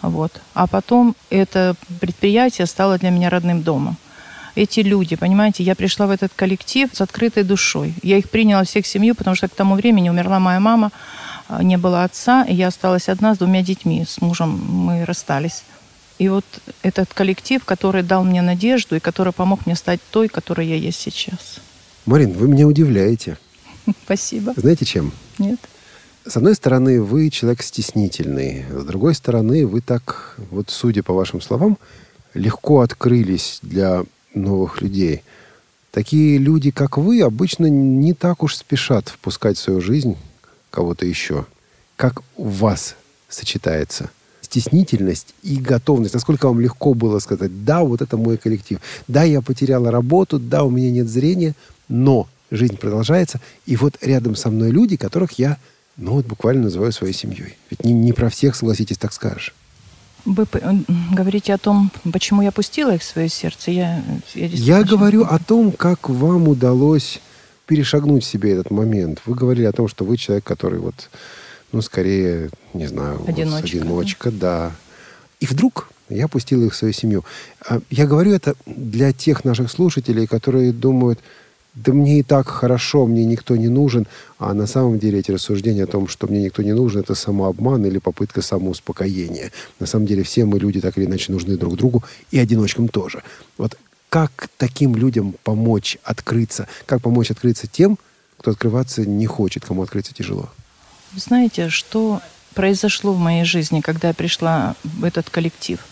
Вот. 0.00 0.32
А 0.54 0.66
потом 0.66 1.14
это 1.30 1.74
предприятие 2.00 2.66
стало 2.66 2.98
для 2.98 3.10
меня 3.10 3.30
родным 3.30 3.62
домом. 3.62 3.96
Эти 4.54 4.80
люди, 4.80 5.16
понимаете, 5.16 5.62
я 5.62 5.74
пришла 5.74 6.06
в 6.06 6.10
этот 6.10 6.32
коллектив 6.34 6.90
с 6.92 7.00
открытой 7.00 7.42
душой. 7.42 7.94
Я 8.02 8.18
их 8.18 8.28
приняла 8.28 8.64
всех 8.64 8.84
в 8.84 8.88
семью, 8.88 9.14
потому 9.14 9.34
что 9.34 9.48
к 9.48 9.54
тому 9.54 9.74
времени 9.76 10.10
умерла 10.10 10.38
моя 10.38 10.60
мама, 10.60 10.92
а, 11.48 11.62
не 11.62 11.78
было 11.78 12.04
отца, 12.04 12.44
и 12.44 12.54
я 12.54 12.68
осталась 12.68 13.08
одна 13.08 13.34
с 13.34 13.38
двумя 13.38 13.62
детьми. 13.62 14.04
С 14.06 14.20
мужем 14.20 14.50
мы 14.50 15.04
расстались. 15.06 15.64
И 16.18 16.28
вот 16.28 16.44
этот 16.82 17.14
коллектив, 17.14 17.64
который 17.64 18.02
дал 18.02 18.24
мне 18.24 18.42
надежду 18.42 18.96
и 18.96 19.00
который 19.00 19.32
помог 19.32 19.66
мне 19.66 19.74
стать 19.74 20.00
той, 20.10 20.28
которой 20.28 20.66
я 20.66 20.76
есть 20.76 21.00
сейчас. 21.00 21.58
Марин, 22.04 22.32
вы 22.32 22.48
меня 22.48 22.66
удивляете. 22.66 23.38
Спасибо. 24.04 24.52
Знаете 24.56 24.84
чем? 24.84 25.12
Нет. 25.38 25.58
С 26.24 26.36
одной 26.36 26.54
стороны, 26.54 27.02
вы 27.02 27.30
человек 27.30 27.62
стеснительный. 27.62 28.64
С 28.70 28.84
другой 28.84 29.14
стороны, 29.14 29.66
вы 29.66 29.80
так, 29.80 30.36
вот 30.50 30.70
судя 30.70 31.02
по 31.02 31.14
вашим 31.14 31.40
словам, 31.40 31.78
легко 32.34 32.80
открылись 32.80 33.58
для 33.62 34.04
новых 34.34 34.82
людей. 34.82 35.22
Такие 35.90 36.38
люди, 36.38 36.70
как 36.70 36.96
вы, 36.96 37.20
обычно 37.20 37.66
не 37.66 38.14
так 38.14 38.42
уж 38.42 38.56
спешат 38.56 39.08
впускать 39.08 39.58
в 39.58 39.60
свою 39.60 39.80
жизнь 39.80 40.16
кого-то 40.70 41.04
еще. 41.04 41.46
Как 41.96 42.22
у 42.36 42.48
вас 42.48 42.96
сочетается– 43.28 44.10
стеснительность 44.52 45.34
и 45.42 45.56
готовность. 45.56 46.12
Насколько 46.12 46.46
вам 46.46 46.60
легко 46.60 46.92
было 46.92 47.20
сказать, 47.20 47.64
да, 47.64 47.82
вот 47.82 48.02
это 48.02 48.18
мой 48.18 48.36
коллектив. 48.36 48.80
Да, 49.08 49.22
я 49.22 49.40
потеряла 49.40 49.90
работу, 49.90 50.38
да, 50.38 50.64
у 50.64 50.70
меня 50.70 50.90
нет 50.90 51.08
зрения, 51.08 51.54
но 51.88 52.28
жизнь 52.50 52.76
продолжается. 52.76 53.40
И 53.64 53.76
вот 53.76 53.96
рядом 54.02 54.36
со 54.36 54.50
мной 54.50 54.70
люди, 54.70 54.96
которых 54.96 55.38
я, 55.38 55.56
ну 55.96 56.12
вот 56.12 56.26
буквально 56.26 56.64
называю 56.64 56.92
своей 56.92 57.14
семьей. 57.14 57.56
Ведь 57.70 57.82
не, 57.82 57.94
не 57.94 58.12
про 58.12 58.28
всех, 58.28 58.54
согласитесь, 58.54 58.98
так 58.98 59.14
скажешь. 59.14 59.54
Вы 60.24 60.46
говорите 61.12 61.54
о 61.54 61.58
том, 61.58 61.90
почему 62.12 62.42
я 62.42 62.52
пустила 62.52 62.94
их 62.94 63.02
в 63.02 63.04
свое 63.04 63.28
сердце. 63.28 63.70
Я, 63.70 64.02
я, 64.34 64.46
я 64.46 64.84
говорю 64.84 65.24
о 65.24 65.38
том, 65.38 65.72
как 65.72 66.08
вам 66.08 66.48
удалось 66.48 67.20
перешагнуть 67.66 68.24
себе 68.24 68.52
этот 68.52 68.70
момент. 68.70 69.20
Вы 69.26 69.34
говорили 69.34 69.64
о 69.66 69.72
том, 69.72 69.88
что 69.88 70.04
вы 70.04 70.16
человек, 70.16 70.44
который 70.44 70.78
вот, 70.78 71.10
ну, 71.72 71.82
скорее, 71.82 72.50
не 72.74 72.86
знаю, 72.86 73.20
одиночка, 73.26 73.78
одиночка 73.78 74.30
да. 74.30 74.38
да. 74.38 74.72
И 75.40 75.46
вдруг 75.46 75.88
я 76.08 76.28
пустила 76.28 76.64
их 76.64 76.72
в 76.72 76.76
свою 76.76 76.92
семью. 76.92 77.24
А 77.66 77.80
я 77.90 78.06
говорю 78.06 78.32
это 78.32 78.54
для 78.66 79.12
тех 79.12 79.44
наших 79.44 79.70
слушателей, 79.70 80.26
которые 80.26 80.72
думают, 80.72 81.18
да 81.74 81.92
мне 81.92 82.18
и 82.18 82.22
так 82.22 82.48
хорошо, 82.48 83.06
мне 83.06 83.24
никто 83.24 83.56
не 83.56 83.68
нужен. 83.68 84.06
А 84.38 84.52
на 84.52 84.66
самом 84.66 84.98
деле 84.98 85.20
эти 85.20 85.30
рассуждения 85.30 85.84
о 85.84 85.86
том, 85.86 86.06
что 86.06 86.26
мне 86.26 86.42
никто 86.42 86.62
не 86.62 86.72
нужен, 86.72 87.00
это 87.00 87.14
самообман 87.14 87.86
или 87.86 87.98
попытка 87.98 88.42
самоуспокоения. 88.42 89.52
На 89.80 89.86
самом 89.86 90.06
деле 90.06 90.22
все 90.22 90.44
мы 90.44 90.58
люди 90.58 90.80
так 90.80 90.98
или 90.98 91.06
иначе 91.06 91.32
нужны 91.32 91.56
друг 91.56 91.76
другу, 91.76 92.04
и 92.30 92.38
одиночкам 92.38 92.88
тоже. 92.88 93.22
Вот 93.56 93.78
как 94.10 94.50
таким 94.58 94.94
людям 94.96 95.34
помочь 95.42 95.96
открыться? 96.04 96.68
Как 96.84 97.00
помочь 97.00 97.30
открыться 97.30 97.66
тем, 97.66 97.98
кто 98.36 98.50
открываться 98.50 99.06
не 99.06 99.26
хочет, 99.26 99.64
кому 99.64 99.82
открыться 99.82 100.12
тяжело? 100.12 100.50
Знаете, 101.16 101.70
что 101.70 102.20
произошло 102.54 103.14
в 103.14 103.18
моей 103.18 103.44
жизни, 103.44 103.80
когда 103.80 104.08
я 104.08 104.14
пришла 104.14 104.76
в 104.84 105.04
этот 105.04 105.30
коллектив– 105.30 105.80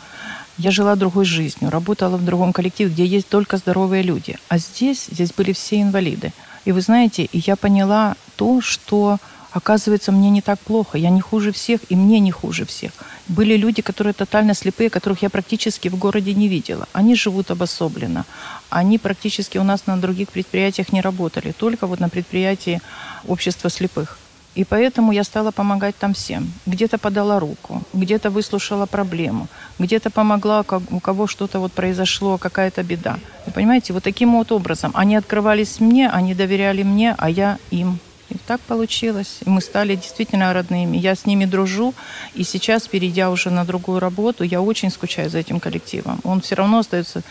я 0.60 0.70
жила 0.70 0.94
другой 0.94 1.24
жизнью, 1.24 1.70
работала 1.70 2.16
в 2.16 2.24
другом 2.24 2.52
коллективе, 2.52 2.90
где 2.90 3.04
есть 3.06 3.28
только 3.28 3.56
здоровые 3.56 4.02
люди. 4.02 4.36
А 4.48 4.58
здесь, 4.58 5.08
здесь 5.10 5.32
были 5.32 5.52
все 5.52 5.80
инвалиды. 5.80 6.32
И 6.66 6.72
вы 6.72 6.82
знаете, 6.82 7.28
я 7.32 7.56
поняла 7.56 8.14
то, 8.36 8.60
что 8.60 9.18
оказывается, 9.52 10.12
мне 10.12 10.30
не 10.30 10.42
так 10.42 10.60
плохо, 10.60 10.98
я 10.98 11.10
не 11.10 11.20
хуже 11.20 11.50
всех, 11.50 11.80
и 11.88 11.96
мне 11.96 12.20
не 12.20 12.30
хуже 12.30 12.64
всех. 12.64 12.92
Были 13.26 13.56
люди, 13.56 13.82
которые 13.82 14.12
тотально 14.12 14.54
слепые, 14.54 14.90
которых 14.90 15.22
я 15.22 15.30
практически 15.30 15.88
в 15.88 15.96
городе 15.96 16.34
не 16.34 16.46
видела. 16.46 16.86
Они 16.92 17.14
живут 17.14 17.50
обособленно. 17.50 18.24
Они 18.68 18.98
практически 18.98 19.58
у 19.58 19.64
нас 19.64 19.86
на 19.86 19.96
других 19.96 20.28
предприятиях 20.28 20.92
не 20.92 21.00
работали, 21.00 21.52
только 21.52 21.86
вот 21.86 22.00
на 22.00 22.08
предприятии 22.08 22.80
общества 23.26 23.70
слепых. 23.70 24.19
И 24.54 24.64
поэтому 24.64 25.12
я 25.12 25.24
стала 25.24 25.52
помогать 25.52 25.96
там 25.96 26.12
всем. 26.12 26.52
Где-то 26.66 26.98
подала 26.98 27.38
руку, 27.38 27.82
где-то 27.92 28.30
выслушала 28.30 28.86
проблему, 28.86 29.46
где-то 29.78 30.10
помогла, 30.10 30.64
у 30.90 31.00
кого 31.00 31.26
что-то 31.26 31.60
вот 31.60 31.72
произошло, 31.72 32.36
какая-то 32.36 32.82
беда. 32.82 33.18
И 33.46 33.50
понимаете, 33.50 33.92
вот 33.92 34.02
таким 34.02 34.32
вот 34.36 34.50
образом 34.50 34.90
они 34.94 35.14
открывались 35.16 35.80
мне, 35.80 36.10
они 36.10 36.34
доверяли 36.34 36.82
мне, 36.82 37.14
а 37.16 37.30
я 37.30 37.58
им. 37.70 37.98
И 38.28 38.36
так 38.46 38.60
получилось. 38.60 39.38
И 39.44 39.50
мы 39.50 39.60
стали 39.60 39.96
действительно 39.96 40.52
родными. 40.52 40.96
Я 40.96 41.16
с 41.16 41.26
ними 41.26 41.46
дружу. 41.46 41.94
И 42.34 42.44
сейчас, 42.44 42.86
перейдя 42.86 43.28
уже 43.28 43.50
на 43.50 43.64
другую 43.64 43.98
работу, 43.98 44.44
я 44.44 44.60
очень 44.60 44.90
скучаю 44.90 45.28
за 45.28 45.38
этим 45.38 45.58
коллективом. 45.58 46.20
Он 46.22 46.40
все 46.40 46.54
равно 46.54 46.78
остается 46.78 47.22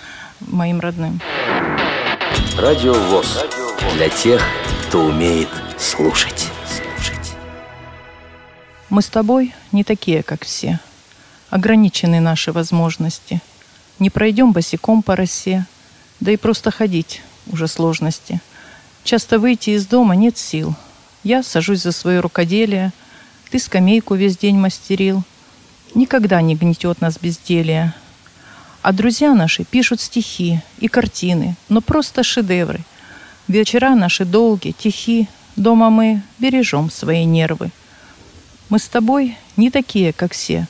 моим 0.41 0.81
родным. 0.81 1.21
Радио 2.57 2.93
ВОЗ. 2.93 3.45
Для 3.95 4.09
тех, 4.09 4.41
кто 4.87 5.05
умеет 5.05 5.49
слушать. 5.77 6.49
Мы 8.89 9.03
с 9.03 9.07
тобой 9.07 9.53
не 9.71 9.83
такие, 9.83 10.23
как 10.23 10.43
все. 10.43 10.79
Ограничены 11.51 12.19
наши 12.19 12.51
возможности. 12.51 13.39
Не 13.99 14.09
пройдем 14.09 14.51
босиком 14.51 15.03
по 15.03 15.15
росе, 15.15 15.65
да 16.19 16.31
и 16.31 16.37
просто 16.37 16.71
ходить 16.71 17.21
уже 17.51 17.67
сложности. 17.67 18.41
Часто 19.03 19.37
выйти 19.37 19.71
из 19.71 19.85
дома 19.85 20.15
нет 20.15 20.37
сил. 20.37 20.75
Я 21.23 21.43
сажусь 21.43 21.83
за 21.83 21.91
свое 21.91 22.19
рукоделие, 22.19 22.91
ты 23.51 23.59
скамейку 23.59 24.15
весь 24.15 24.37
день 24.37 24.57
мастерил. 24.57 25.23
Никогда 25.93 26.41
не 26.41 26.55
гнетет 26.55 27.01
нас 27.01 27.17
безделие. 27.19 27.93
А 28.81 28.91
друзья 28.91 29.33
наши 29.33 29.65
пишут 29.65 30.01
стихи 30.01 30.61
и 30.79 30.87
картины, 30.87 31.55
но 31.67 31.81
просто 31.81 32.23
шедевры. 32.23 32.81
Вечера 33.47 33.95
наши 33.95 34.25
долгие, 34.25 34.71
тихи, 34.71 35.27
дома 35.55 35.89
мы 35.89 36.21
бережем 36.39 36.89
свои 36.89 37.25
нервы. 37.25 37.71
Мы 38.69 38.77
с 38.77 38.87
тобой 38.87 39.35
не 39.57 39.71
такие, 39.71 40.13
как 40.13 40.33
все, 40.33 40.67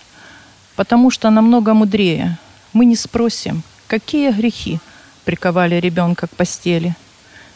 потому 0.77 1.12
что 1.12 1.29
намного 1.29 1.74
мудрее. 1.74 2.38
Мы 2.72 2.86
не 2.86 2.96
спросим, 2.96 3.62
какие 3.88 4.32
грехи 4.32 4.79
приковали 5.25 5.75
ребенка 5.75 6.27
к 6.27 6.36
постели. 6.36 6.96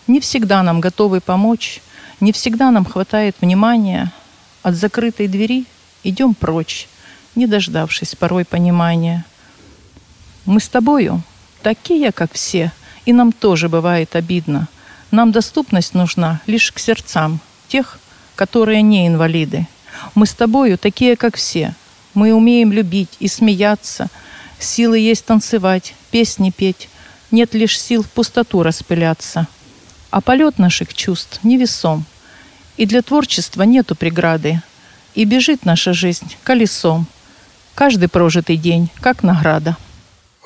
Не 0.05 0.19
всегда 0.19 0.61
нам 0.61 0.81
готовы 0.81 1.21
помочь, 1.21 1.81
не 2.19 2.33
всегда 2.33 2.71
нам 2.71 2.83
хватает 2.83 3.37
внимания. 3.39 4.11
От 4.63 4.75
закрытой 4.75 5.29
двери 5.29 5.65
идем 6.03 6.33
прочь, 6.33 6.89
не 7.35 7.47
дождавшись 7.47 8.15
порой 8.15 8.43
понимания. 8.43 9.23
Мы 10.45 10.59
с 10.59 10.67
тобою 10.67 11.21
такие, 11.61 12.11
как 12.11 12.33
все, 12.33 12.73
и 13.05 13.13
нам 13.13 13.31
тоже 13.31 13.69
бывает 13.69 14.17
обидно. 14.17 14.67
Нам 15.09 15.31
доступность 15.31 15.93
нужна 15.93 16.41
лишь 16.47 16.73
к 16.73 16.79
сердцам 16.79 17.39
тех, 17.69 17.97
которые 18.35 18.81
не 18.81 19.07
инвалиды. 19.07 19.67
Мы 20.15 20.27
с 20.27 20.33
тобою 20.33 20.77
такие, 20.77 21.15
как 21.15 21.35
все. 21.35 21.73
Мы 22.13 22.33
умеем 22.33 22.71
любить 22.71 23.09
и 23.19 23.27
смеяться. 23.27 24.09
Силы 24.59 24.99
есть 24.99 25.25
танцевать, 25.25 25.95
песни 26.11 26.51
петь. 26.55 26.89
Нет 27.31 27.55
лишь 27.55 27.79
сил 27.79 28.03
в 28.03 28.09
пустоту 28.09 28.61
распыляться. 28.61 29.47
А 30.11 30.21
полет 30.21 30.59
наших 30.59 30.93
чувств 30.93 31.39
невесом. 31.43 32.05
И 32.77 32.85
для 32.85 33.01
творчества 33.01 33.63
нету 33.63 33.95
преграды. 33.95 34.61
И 35.15 35.25
бежит 35.25 35.65
наша 35.65 35.93
жизнь 35.93 36.35
колесом. 36.43 37.07
Каждый 37.73 38.07
прожитый 38.07 38.57
день 38.57 38.89
как 39.01 39.23
награда. 39.23 39.75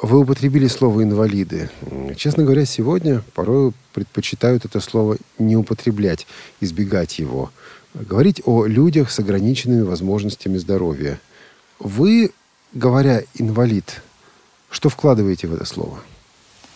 Вы 0.02 0.20
употребили 0.20 0.68
слово 0.68 1.04
«инвалиды». 1.04 1.70
Честно 2.16 2.44
говоря, 2.44 2.66
сегодня 2.66 3.24
порой 3.34 3.74
предпочитают 3.94 4.64
это 4.64 4.80
слово 4.80 5.18
не 5.40 5.58
употреблять, 5.58 6.28
избегать 6.62 7.20
его 7.20 7.52
говорить 8.06 8.42
о 8.46 8.66
людях 8.66 9.12
с 9.12 9.20
ограниченными 9.20 9.82
возможностями 9.82 10.58
здоровья. 10.58 11.20
Вы, 11.80 12.32
говоря 12.74 13.24
«инвалид», 13.36 14.02
что 14.70 14.90
вкладываете 14.90 15.48
в 15.48 15.54
это 15.54 15.66
слово? 15.66 16.00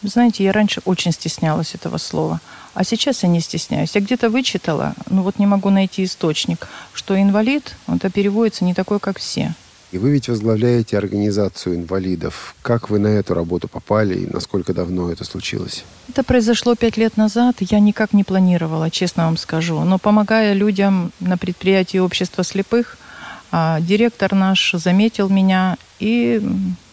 Знаете, 0.04 0.44
я 0.44 0.52
раньше 0.52 0.82
очень 0.86 1.12
стеснялась 1.12 1.76
этого 1.76 1.98
слова, 1.98 2.42
а 2.74 2.84
сейчас 2.84 3.22
я 3.22 3.30
не 3.30 3.40
стесняюсь. 3.40 3.94
Я 3.94 4.02
где-то 4.02 4.30
вычитала, 4.30 4.96
но 5.10 5.22
вот 5.22 5.38
не 5.38 5.46
могу 5.46 5.70
найти 5.70 6.04
источник, 6.04 6.68
что 6.94 7.22
инвалид, 7.22 7.76
это 7.88 8.10
переводится 8.10 8.66
не 8.66 8.74
такой, 8.74 9.00
как 9.00 9.20
все. 9.20 9.54
И 9.92 9.98
вы 9.98 10.12
ведь 10.12 10.30
возглавляете 10.30 10.98
организацию 10.98 11.76
инвалидов. 11.76 12.56
Как 12.62 12.90
вы 12.90 13.00
на 13.00 13.08
эту 13.08 13.34
работу 13.34 13.68
попали 13.68 14.20
и 14.20 14.26
насколько 14.26 14.74
давно 14.74 15.12
это 15.12 15.26
случилось? 15.26 15.84
Это 16.08 16.24
произошло 16.24 16.76
пять 16.76 16.96
лет 16.96 17.18
назад. 17.18 17.58
Я 17.60 17.80
никак 17.80 18.14
не 18.14 18.24
планировала, 18.24 18.90
честно 18.90 19.26
вам 19.26 19.36
скажу. 19.36 19.82
Но 19.84 20.00
помогая 20.00 20.54
людям 20.54 21.12
на 21.20 21.38
предприятии 21.38 21.98
общества 21.98 22.46
слепых, 22.46 22.98
а, 23.52 23.82
директор 23.82 24.34
наш 24.34 24.72
заметил 24.72 25.28
меня 25.28 25.78
и, 26.00 26.42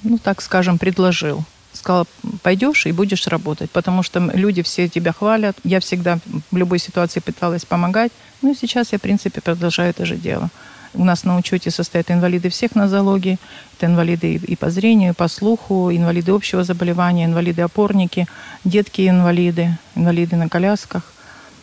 ну 0.03 0.19
так 0.19 0.43
скажем, 0.43 0.79
предложил. 0.79 1.45
Сказал, 1.73 2.09
пойдешь 2.43 2.87
и 2.87 2.93
будешь 2.93 3.29
работать, 3.29 3.71
потому 3.71 4.03
что 4.03 4.19
люди 4.35 4.63
все 4.63 4.89
тебя 4.89 5.13
хвалят. 5.13 5.57
Я 5.63 5.79
всегда 5.79 6.19
в 6.51 6.57
любой 6.57 6.81
ситуации 6.81 7.21
пыталась 7.21 7.65
помогать. 7.65 8.11
Ну 8.43 8.53
и 8.53 8.57
сейчас 8.57 8.91
я, 8.93 8.99
в 8.99 9.03
принципе, 9.03 9.41
продолжаю 9.41 9.91
это 9.91 10.05
же 10.05 10.17
дело. 10.17 10.51
У 10.95 11.05
нас 11.05 11.25
на 11.25 11.37
учете 11.37 11.71
состоят 11.71 12.11
инвалиды 12.11 12.49
всех 12.49 12.75
нозологий. 12.75 13.39
Это 13.77 13.87
инвалиды 13.87 14.35
и 14.35 14.57
по 14.57 14.71
зрению, 14.71 15.13
и 15.13 15.15
по 15.15 15.29
слуху, 15.29 15.91
инвалиды 15.91 16.33
общего 16.33 16.65
заболевания, 16.65 17.27
инвалиды-опорники, 17.27 18.27
детки-инвалиды, 18.65 19.79
инвалиды 19.95 20.37
на 20.37 20.49
колясках. 20.49 21.03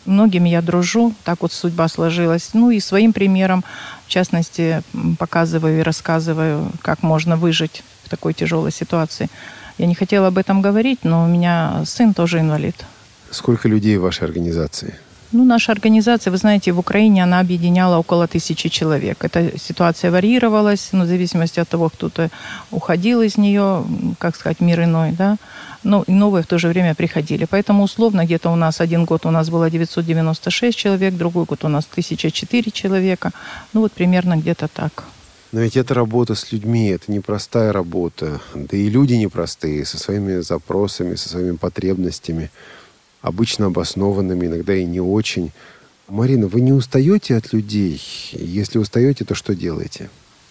Многими 0.06 0.50
я 0.50 0.62
дружу, 0.62 1.14
так 1.24 1.42
вот 1.42 1.52
судьба 1.52 1.88
сложилась. 1.88 2.52
Ну 2.54 2.70
и 2.70 2.80
своим 2.80 3.12
примером, 3.12 3.64
в 4.06 4.10
частности, 4.10 4.84
показываю 5.18 5.80
и 5.80 5.84
рассказываю, 5.84 6.72
как 6.82 7.02
можно 7.02 7.38
выжить 7.38 7.84
в 8.04 8.10
такой 8.10 8.34
тяжелой 8.34 8.72
ситуации. 8.72 9.30
Я 9.78 9.88
не 9.88 9.96
хотела 9.96 10.28
об 10.28 10.38
этом 10.38 10.62
говорить, 10.62 11.00
но 11.04 11.26
у 11.26 11.28
меня 11.28 11.84
сын 11.86 12.14
тоже 12.14 12.40
инвалид. 12.40 12.76
Сколько 13.32 13.68
людей 13.68 13.98
в 13.98 14.04
вашей 14.04 14.24
организации? 14.24 14.96
Ну, 15.32 15.44
наша 15.44 15.72
организация, 15.72 16.32
вы 16.32 16.38
знаете, 16.38 16.72
в 16.72 16.80
Украине 16.80 17.24
она 17.24 17.40
объединяла 17.40 17.98
около 17.98 18.28
тысячи 18.28 18.70
человек. 18.70 19.24
Эта 19.26 19.58
ситуация 19.58 20.12
варьировалась, 20.12 20.90
ну, 20.92 21.04
в 21.04 21.08
зависимости 21.08 21.60
от 21.60 21.68
того, 21.68 21.90
кто-то 21.90 22.30
уходил 22.72 23.22
из 23.22 23.38
нее, 23.38 23.84
как 24.20 24.36
сказать, 24.36 24.60
мир 24.62 24.84
иной, 24.84 25.12
да. 25.12 25.38
Но 25.84 26.04
и 26.08 26.12
новые 26.12 26.44
в 26.44 26.48
то 26.48 26.58
же 26.58 26.68
время 26.68 26.96
приходили. 26.96 27.46
Поэтому 27.46 27.84
условно 27.84 28.26
где-то 28.26 28.50
у 28.50 28.56
нас 28.56 28.82
один 28.82 29.06
год 29.06 29.26
у 29.26 29.32
нас 29.32 29.50
было 29.50 29.70
996 29.70 30.78
человек, 30.78 31.16
другой 31.16 31.46
год 31.46 31.64
у 31.66 31.70
нас 31.70 31.88
1004 31.92 32.72
человека. 32.72 33.32
Ну, 33.74 33.82
вот 33.82 33.92
примерно 33.92 34.38
где-то 34.38 34.68
так. 34.68 35.04
Но 35.52 35.62
ведь 35.62 35.78
это 35.78 35.94
работа 35.94 36.36
с 36.36 36.52
людьми, 36.52 36.88
это 36.88 37.12
непростая 37.12 37.72
работа. 37.72 38.42
Да 38.54 38.78
и 38.78 38.90
люди 38.90 39.14
непростые, 39.14 39.86
со 39.86 39.98
своими 39.98 40.42
запросами, 40.42 41.16
со 41.16 41.30
своими 41.30 41.56
потребностями. 41.56 42.52
Обычно 43.26 43.66
обоснованными, 43.66 44.46
иногда 44.46 44.76
и 44.76 44.86
не 44.86 45.02
очень. 45.02 45.52
Марина, 46.08 46.46
вы 46.48 46.62
не 46.62 46.72
устаете 46.72 47.36
от 47.36 47.54
людей? 47.54 48.00
Если 48.32 48.78
устаете, 48.78 49.26
то 49.26 49.34
что 49.34 49.56
делаете? 49.56 50.10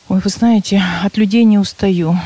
Ой, 0.09 0.21
вы 0.23 0.29
знаете, 0.29 0.83
от 1.03 1.17
людей 1.17 1.45
не 1.45 1.57
устаю. 1.57 2.19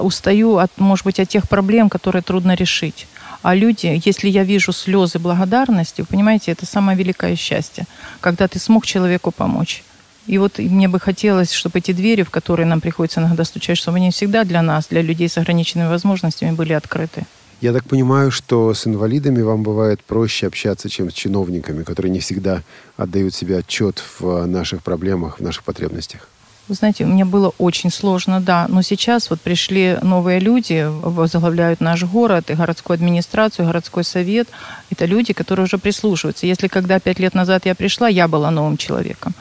Устаю, 0.00 0.58
от, 0.58 0.70
может 0.76 1.06
быть, 1.06 1.18
от 1.18 1.28
тех 1.28 1.48
проблем, 1.48 1.88
которые 1.88 2.22
трудно 2.22 2.54
решить. 2.54 3.06
А 3.42 3.54
люди, 3.54 4.00
если 4.04 4.28
я 4.28 4.44
вижу 4.44 4.72
слезы 4.72 5.18
благодарности, 5.18 6.02
вы 6.02 6.06
понимаете, 6.06 6.52
это 6.52 6.66
самое 6.66 6.96
великое 6.98 7.34
счастье, 7.34 7.86
когда 8.20 8.48
ты 8.48 8.58
смог 8.58 8.84
человеку 8.84 9.30
помочь. 9.30 9.82
И 10.26 10.36
вот 10.38 10.58
мне 10.58 10.88
бы 10.88 11.00
хотелось, 11.00 11.52
чтобы 11.52 11.78
эти 11.78 11.92
двери, 11.92 12.22
в 12.22 12.30
которые 12.30 12.66
нам 12.66 12.80
приходится 12.80 13.20
иногда 13.20 13.44
стучать, 13.44 13.78
чтобы 13.78 13.96
они 13.96 14.10
всегда 14.10 14.44
для 14.44 14.60
нас, 14.60 14.88
для 14.90 15.00
людей 15.00 15.28
с 15.28 15.38
ограниченными 15.38 15.88
возможностями, 15.88 16.50
были 16.50 16.74
открыты. 16.74 17.24
Я 17.60 17.72
так 17.72 17.84
понимаю, 17.84 18.30
что 18.30 18.74
с 18.74 18.86
инвалидами 18.86 19.40
вам 19.40 19.62
бывает 19.62 20.04
проще 20.04 20.46
общаться, 20.46 20.90
чем 20.90 21.10
с 21.10 21.14
чиновниками, 21.14 21.84
которые 21.84 22.12
не 22.12 22.20
всегда 22.20 22.62
отдают 22.98 23.34
себе 23.34 23.58
отчет 23.58 24.02
в 24.20 24.46
наших 24.46 24.82
проблемах, 24.82 25.38
в 25.38 25.42
наших 25.42 25.64
потребностях. 25.64 26.28
Вы 26.68 26.74
знаете, 26.74 27.04
мне 27.06 27.24
было 27.24 27.54
очень 27.58 27.90
сложно, 27.90 28.40
да. 28.40 28.66
Но 28.68 28.82
сейчас 28.82 29.30
вот 29.30 29.40
пришли 29.40 29.98
новые 30.02 30.40
люди, 30.40 30.86
возглавляют 30.86 31.80
наш 31.80 32.02
город, 32.02 32.50
и 32.50 32.54
городскую 32.54 32.96
администрацию, 32.96 33.64
и 33.64 33.68
городской 33.68 34.02
совет. 34.02 34.48
Это 34.90 35.04
люди, 35.04 35.32
которые 35.32 35.64
уже 35.64 35.78
прислушиваются. 35.78 36.46
Если 36.46 36.66
когда 36.66 36.98
пять 36.98 37.20
лет 37.20 37.34
назад 37.34 37.66
я 37.66 37.74
пришла, 37.74 38.08
я 38.08 38.26
была 38.26 38.50
новым 38.50 38.76
человеком, 38.76 39.32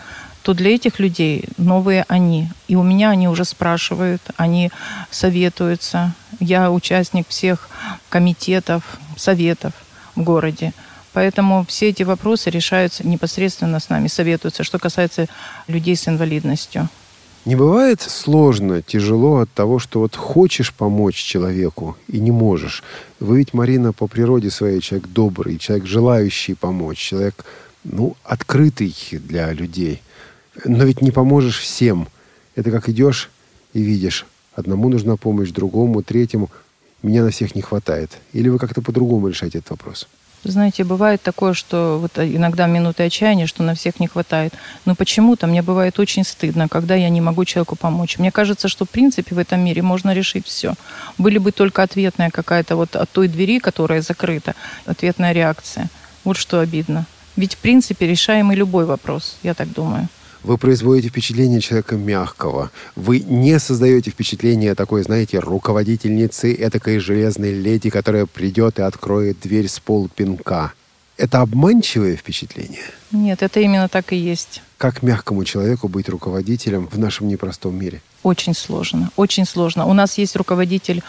то 0.45 0.53
для 0.53 0.75
этих 0.75 0.99
людей 0.99 1.45
новые 1.57 2.05
они. 2.07 2.49
И 2.67 2.75
у 2.75 2.83
меня 2.83 3.09
они 3.09 3.27
уже 3.27 3.45
спрашивают, 3.45 4.21
они 4.37 4.69
советуются. 5.09 6.13
Я 6.39 6.71
участник 6.71 7.27
всех 7.27 7.67
комитетов, 8.09 8.83
советов 9.17 9.73
в 10.15 10.21
городе. 10.21 10.71
Поэтому 11.13 11.65
все 11.67 11.89
эти 11.89 12.03
вопросы 12.03 12.51
решаются 12.51 13.07
непосредственно 13.07 13.79
с 13.79 13.89
нами, 13.89 14.07
советуются, 14.07 14.63
что 14.63 14.77
касается 14.77 15.25
людей 15.67 15.95
с 15.95 16.07
инвалидностью. 16.07 16.89
Не 17.45 17.55
бывает 17.55 18.01
сложно, 18.01 18.83
тяжело 18.83 19.37
от 19.37 19.51
того, 19.51 19.79
что 19.79 20.01
вот 20.01 20.15
хочешь 20.15 20.71
помочь 20.71 21.15
человеку 21.15 21.97
и 22.07 22.19
не 22.19 22.31
можешь. 22.31 22.83
Вы 23.19 23.39
ведь, 23.39 23.55
Марина, 23.55 23.93
по 23.93 24.05
природе 24.05 24.51
своей 24.51 24.79
человек 24.79 25.07
добрый, 25.07 25.57
человек 25.57 25.87
желающий 25.87 26.53
помочь, 26.53 26.99
человек, 26.99 27.45
ну, 27.83 28.15
открытый 28.23 28.95
для 29.11 29.51
людей. 29.51 30.01
Но 30.63 30.83
ведь 30.83 31.01
не 31.01 31.11
поможешь 31.11 31.59
всем. 31.59 32.07
Это 32.55 32.71
как 32.71 32.87
идешь 32.89 33.29
и 33.73 33.81
видишь. 33.81 34.25
Одному 34.55 34.89
нужна 34.89 35.17
помощь, 35.17 35.49
другому, 35.49 36.01
третьему. 36.01 36.49
Меня 37.03 37.23
на 37.23 37.29
всех 37.29 37.55
не 37.55 37.61
хватает. 37.61 38.11
Или 38.33 38.49
вы 38.49 38.57
как-то 38.57 38.81
по-другому 38.81 39.27
решаете 39.27 39.57
этот 39.57 39.71
вопрос? 39.71 40.07
Знаете, 40.47 40.83
бывает 40.83 41.23
такое, 41.23 41.53
что 41.53 41.97
вот 41.99 42.19
иногда 42.19 42.67
минуты 42.67 43.03
отчаяния, 43.03 43.47
что 43.47 43.63
на 43.63 43.73
всех 43.73 43.99
не 43.99 44.07
хватает. 44.07 44.53
Но 44.85 44.93
почему-то 44.93 45.47
мне 45.47 45.63
бывает 45.63 45.99
очень 45.99 46.23
стыдно, 46.23 46.67
когда 46.69 46.93
я 46.93 47.09
не 47.09 47.19
могу 47.19 47.45
человеку 47.45 47.75
помочь. 47.75 48.19
Мне 48.19 48.31
кажется, 48.31 48.67
что 48.67 48.85
в 48.85 48.89
принципе 48.89 49.33
в 49.33 49.39
этом 49.39 49.59
мире 49.65 49.81
можно 49.81 50.13
решить 50.13 50.45
все. 50.45 50.75
Были 51.17 51.39
бы 51.39 51.51
только 51.51 51.81
ответная 51.81 52.29
какая-то 52.29 52.75
вот 52.75 52.95
от 52.95 53.09
той 53.09 53.27
двери, 53.27 53.59
которая 53.59 54.01
закрыта, 54.01 54.53
ответная 54.85 55.31
реакция. 55.31 55.89
Вот 56.23 56.37
что 56.37 56.59
обидно. 56.59 57.07
Ведь 57.35 57.55
в 57.55 57.57
принципе 57.57 58.07
решаемый 58.07 58.55
любой 58.55 58.85
вопрос, 58.85 59.37
я 59.41 59.55
так 59.55 59.73
думаю. 59.73 60.07
Вы 60.45 60.59
производите 60.59 61.07
впечатление 61.09 61.59
человека 61.59 61.95
мягкого. 61.95 62.69
Вы 62.95 63.19
не 63.19 63.57
создаете 63.57 64.11
впечатление 64.11 64.75
такой, 64.75 65.01
знаете, 65.01 65.39
руководительницы, 65.39 66.53
этакой 66.53 66.99
железной 66.99 67.51
леди, 67.51 67.89
которая 67.89 68.27
придет 68.27 68.77
и 68.77 68.83
откроет 68.83 69.39
дверь 69.39 69.67
с 69.67 69.79
полпинка. 69.79 70.73
Это 71.17 71.41
обманчивое 71.41 72.15
впечатление? 72.15 72.83
Нет, 73.11 73.41
это 73.41 73.59
именно 73.59 73.89
так 73.89 74.13
и 74.13 74.17
есть. 74.17 74.61
Как 74.77 75.01
мягкому 75.01 75.45
человеку 75.45 75.87
быть 75.87 76.09
руководителем 76.09 76.87
в 76.91 76.99
нашем 76.99 77.27
непростом 77.27 77.75
мире? 77.75 78.03
Очень 78.21 78.53
сложно, 78.53 79.09
очень 79.15 79.45
сложно. 79.47 79.87
У 79.87 79.93
нас 79.93 80.19
есть 80.19 80.35
руководитель 80.35 81.01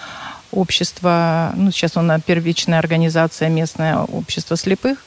общество, 0.52 1.52
ну, 1.56 1.70
сейчас 1.70 1.96
у 1.96 2.02
нас 2.02 2.20
первичная 2.24 2.78
организация, 2.78 3.48
местное 3.48 3.98
общество 3.98 4.56
слепых. 4.56 4.98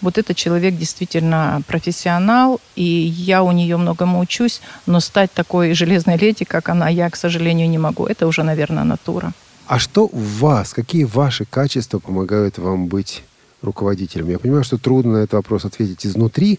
Вот 0.00 0.18
этот 0.18 0.36
человек 0.36 0.76
действительно 0.76 1.62
профессионал, 1.66 2.60
и 2.76 2.84
я 2.84 3.42
у 3.42 3.52
нее 3.52 3.76
многому 3.76 4.20
учусь, 4.20 4.60
но 4.86 5.00
стать 5.00 5.32
такой 5.32 5.74
железной 5.74 6.16
леди, 6.16 6.44
как 6.44 6.68
она, 6.68 6.88
я, 6.88 7.08
к 7.10 7.16
сожалению, 7.16 7.68
не 7.68 7.78
могу. 7.78 8.06
Это 8.06 8.26
уже, 8.26 8.42
наверное, 8.42 8.84
натура. 8.84 9.32
А 9.66 9.78
что 9.78 10.08
в 10.08 10.38
вас, 10.40 10.72
какие 10.72 11.04
ваши 11.04 11.44
качества 11.44 11.98
помогают 11.98 12.58
вам 12.58 12.86
быть 12.86 13.22
руководителем? 13.62 14.30
Я 14.30 14.38
понимаю, 14.38 14.64
что 14.64 14.78
трудно 14.78 15.12
на 15.12 15.18
этот 15.18 15.34
вопрос 15.34 15.64
ответить 15.64 16.06
изнутри. 16.06 16.58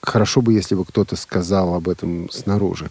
Хорошо 0.00 0.40
бы, 0.40 0.52
если 0.52 0.74
бы 0.74 0.84
кто-то 0.84 1.16
сказал 1.16 1.74
об 1.74 1.88
этом 1.88 2.30
снаружи. 2.30 2.90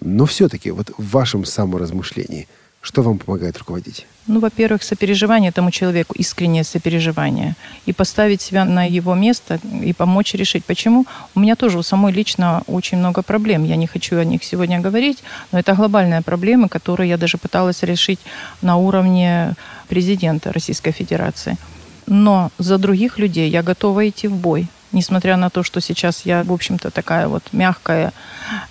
Но 0.00 0.26
все-таки 0.26 0.70
вот 0.70 0.90
в 0.96 1.10
вашем 1.10 1.44
саморазмышлении– 1.44 2.46
что 2.88 3.02
вам 3.02 3.18
помогает 3.18 3.58
руководить? 3.58 4.06
Ну, 4.26 4.40
во-первых, 4.40 4.82
сопереживание 4.82 5.50
этому 5.50 5.70
человеку, 5.70 6.14
искреннее 6.14 6.64
сопереживание. 6.64 7.54
И 7.84 7.92
поставить 7.92 8.40
себя 8.40 8.64
на 8.64 8.88
его 8.88 9.14
место 9.14 9.60
и 9.84 9.92
помочь 9.92 10.34
решить. 10.34 10.64
Почему? 10.64 11.04
У 11.34 11.40
меня 11.40 11.54
тоже 11.54 11.78
у 11.78 11.82
самой 11.82 12.12
лично 12.12 12.62
очень 12.66 12.98
много 12.98 13.22
проблем. 13.22 13.64
Я 13.64 13.76
не 13.76 13.86
хочу 13.86 14.18
о 14.18 14.24
них 14.24 14.42
сегодня 14.42 14.80
говорить, 14.80 15.18
но 15.52 15.58
это 15.58 15.74
глобальные 15.74 16.22
проблемы, 16.22 16.70
которые 16.70 17.10
я 17.10 17.18
даже 17.18 17.36
пыталась 17.36 17.82
решить 17.82 18.20
на 18.62 18.76
уровне 18.76 19.54
президента 19.88 20.50
Российской 20.50 20.92
Федерации. 20.92 21.58
Но 22.06 22.50
за 22.58 22.78
других 22.78 23.18
людей 23.18 23.50
я 23.50 23.62
готова 23.62 24.08
идти 24.08 24.28
в 24.28 24.34
бой 24.34 24.66
несмотря 24.92 25.36
на 25.36 25.50
то, 25.50 25.62
что 25.62 25.80
сейчас 25.80 26.24
я, 26.24 26.42
в 26.44 26.52
общем-то, 26.52 26.90
такая 26.90 27.28
вот 27.28 27.42
мягкая, 27.52 28.12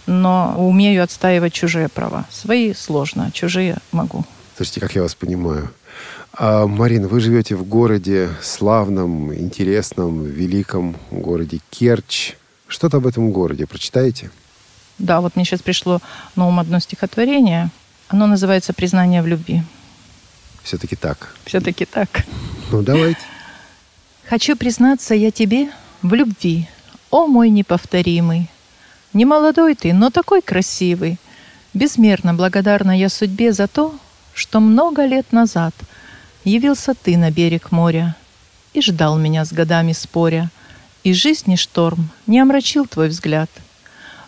но 0.06 0.56
умею 0.58 1.03
отстаивать 1.03 1.53
чужие 1.53 1.89
права. 1.89 2.25
Свои 2.30 2.73
сложно, 2.73 3.32
чужие 3.32 3.77
могу. 3.91 4.25
Слушайте, 4.56 4.80
как 4.80 4.95
я 4.95 5.01
вас 5.01 5.15
понимаю. 5.15 5.71
А, 6.34 6.67
Марина, 6.67 7.08
вы 7.08 7.19
живете 7.19 7.56
в 7.56 7.63
городе 7.63 8.30
славном, 8.41 9.34
интересном, 9.34 10.23
великом 10.25 10.95
городе 11.12 11.60
Керчь. 11.69 12.34
Что-то 12.67 12.97
об 12.97 13.08
этом 13.08 13.32
городе 13.32 13.65
прочитаете? 13.65 14.30
Да, 14.99 15.21
вот 15.21 15.36
мне 15.36 15.45
сейчас 15.45 15.62
пришло 15.62 15.99
на 16.36 16.47
ум 16.47 16.60
одно 16.60 16.80
стихотворение. 16.80 17.69
Оно 18.08 18.27
называется 18.27 18.73
«Признание 18.73 19.21
в 19.21 19.27
любви». 19.27 19.63
Все-таки 20.63 20.95
так. 20.95 21.34
Все-таки 21.45 21.86
так. 21.86 22.25
Ну, 22.71 22.82
давайте. 22.82 23.21
Хочу 24.27 24.58
признаться 24.58 25.15
я 25.15 25.32
тебе, 25.32 25.69
в 26.02 26.14
любви, 26.14 26.68
о 27.10 27.28
мой 27.28 27.50
неповторимый. 27.50 28.50
Не 29.14 29.26
молодой 29.26 29.76
ты, 29.76 29.94
но 29.94 30.10
такой 30.10 30.42
красивый. 30.42 31.18
Безмерно 31.74 32.34
благодарна 32.34 32.98
я 32.98 33.10
судьбе 33.10 33.54
за 33.54 33.68
то, 33.68 33.98
что 34.34 34.60
много 34.60 35.06
лет 35.06 35.32
назад 35.32 35.74
явился 36.44 36.94
ты 36.94 37.18
на 37.18 37.32
берег 37.32 37.72
моря 37.72 38.16
и 38.74 38.82
ждал 38.82 39.18
меня 39.18 39.44
с 39.44 39.52
годами 39.52 39.94
споря, 39.94 40.50
и 41.04 41.14
жизни 41.14 41.56
шторм 41.56 42.10
не 42.28 42.40
омрачил 42.40 42.86
твой 42.86 43.10
взгляд. 43.10 43.50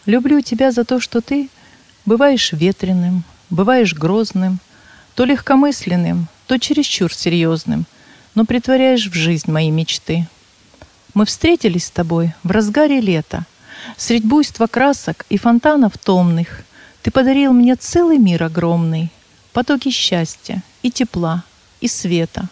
Люблю 0.05 0.41
тебя 0.41 0.71
за 0.71 0.85
то, 0.85 0.99
что 0.99 1.21
ты 1.21 1.49
бываешь 2.05 2.51
ветреным, 2.53 3.23
бываешь 3.49 3.93
грозным, 3.93 4.59
то 5.13 5.25
легкомысленным, 5.25 6.27
то 6.47 6.57
чересчур 6.57 7.13
серьезным, 7.13 7.85
но 8.33 8.45
притворяешь 8.45 9.07
в 9.07 9.13
жизнь 9.13 9.51
мои 9.51 9.69
мечты. 9.69 10.27
Мы 11.13 11.25
встретились 11.25 11.85
с 11.85 11.91
тобой 11.91 12.33
в 12.43 12.51
разгаре 12.51 12.99
лета. 13.01 13.45
Средь 13.97 14.25
буйства 14.25 14.67
красок 14.67 15.25
и 15.29 15.37
фонтанов 15.37 15.97
томных 15.97 16.63
Ты 17.01 17.11
подарил 17.11 17.53
мне 17.53 17.75
целый 17.75 18.17
мир 18.17 18.43
огромный, 18.43 19.11
Потоки 19.53 19.89
счастья 19.89 20.61
и 20.83 20.91
тепла, 20.91 21.43
и 21.81 21.87
света. 21.87 22.49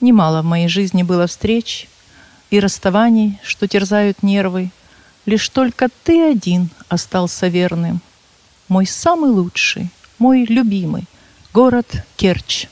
Немало 0.00 0.42
в 0.42 0.46
моей 0.46 0.68
жизни 0.68 1.02
было 1.02 1.26
встреч 1.26 1.88
И 2.50 2.58
расставаний, 2.58 3.38
что 3.42 3.68
терзают 3.68 4.22
нервы. 4.22 4.70
Лишь 5.26 5.48
только 5.48 5.88
ты 6.02 6.30
один 6.30 6.70
остался 6.88 7.46
верным. 7.46 8.00
Мой 8.68 8.86
самый 8.86 9.30
лучший, 9.30 9.90
мой 10.18 10.44
любимый 10.44 11.04
город 11.52 12.04
Керчь. 12.16 12.66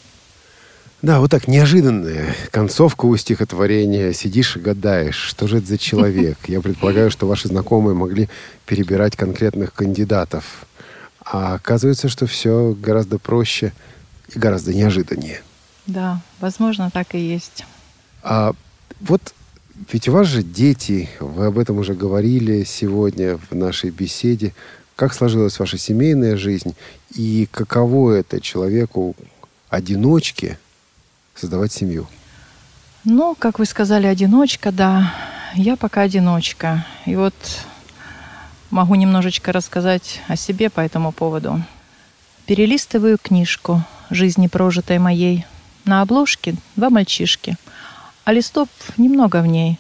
Да, 1.03 1.21
вот 1.21 1.31
так 1.31 1.49
неожиданная 1.49 2.35
концовка 2.51 3.07
у 3.07 3.17
стихотворения. 3.17 4.13
Сидишь 4.13 4.57
и 4.57 4.61
гадаешь, 4.61 5.17
что 5.17 5.47
же 5.47 5.59
это 5.59 5.67
за 5.67 5.79
человек. 5.79 6.39
Я 6.47 6.61
предполагаю, 6.61 7.11
что 7.11 7.27
ваши 7.27 7.49
знакомые 7.49 7.95
могли 7.95 8.29
перебирать 8.67 9.17
конкретных 9.17 9.73
кандидатов. 9.73 10.67
А 11.25 11.55
оказывается, 11.55 12.09
что 12.09 12.27
все 12.27 12.77
гораздо 12.79 13.19
проще 13.19 13.73
и 14.35 14.39
гораздо 14.39 14.75
неожиданнее. 14.75 15.41
Да, 15.87 16.21
возможно, 16.39 16.91
так 16.91 17.15
и 17.15 17.19
есть. 17.19 17.65
А 18.23 18.53
вот 19.01 19.35
ведь 19.91 20.09
у 20.09 20.13
вас 20.13 20.27
же 20.27 20.43
дети, 20.43 21.09
вы 21.21 21.47
об 21.47 21.59
этом 21.59 21.79
уже 21.79 21.95
говорили 21.95 22.65
сегодня 22.65 23.39
в 23.39 23.55
нашей 23.55 23.91
беседе. 23.91 24.53
Как 24.97 25.15
сложилась 25.15 25.59
ваша 25.59 25.79
семейная 25.79 26.37
жизнь 26.37 26.75
и 27.15 27.49
каково 27.51 28.13
это 28.13 28.41
человеку, 28.43 29.17
одиночке, 29.71 30.59
создавать 31.41 31.73
семью? 31.73 32.07
Ну, 33.05 33.35
как 33.35 33.59
вы 33.59 33.65
сказали, 33.65 34.07
одиночка, 34.07 34.73
да. 34.73 35.15
Я 35.55 35.77
пока 35.77 36.03
одиночка. 36.03 36.87
И 37.07 37.17
вот 37.17 37.35
могу 38.71 38.95
немножечко 38.95 39.53
рассказать 39.53 40.21
о 40.29 40.37
себе 40.37 40.69
по 40.69 40.81
этому 40.81 41.13
поводу. 41.13 41.63
Перелистываю 42.47 43.19
книжку 43.19 43.83
жизни 44.11 44.49
прожитой 44.49 44.99
моей. 44.99 45.47
На 45.85 46.03
обложке 46.03 46.55
два 46.77 46.91
мальчишки, 46.91 47.57
а 48.25 48.33
листов 48.33 48.69
немного 48.99 49.41
в 49.41 49.47
ней. 49.47 49.79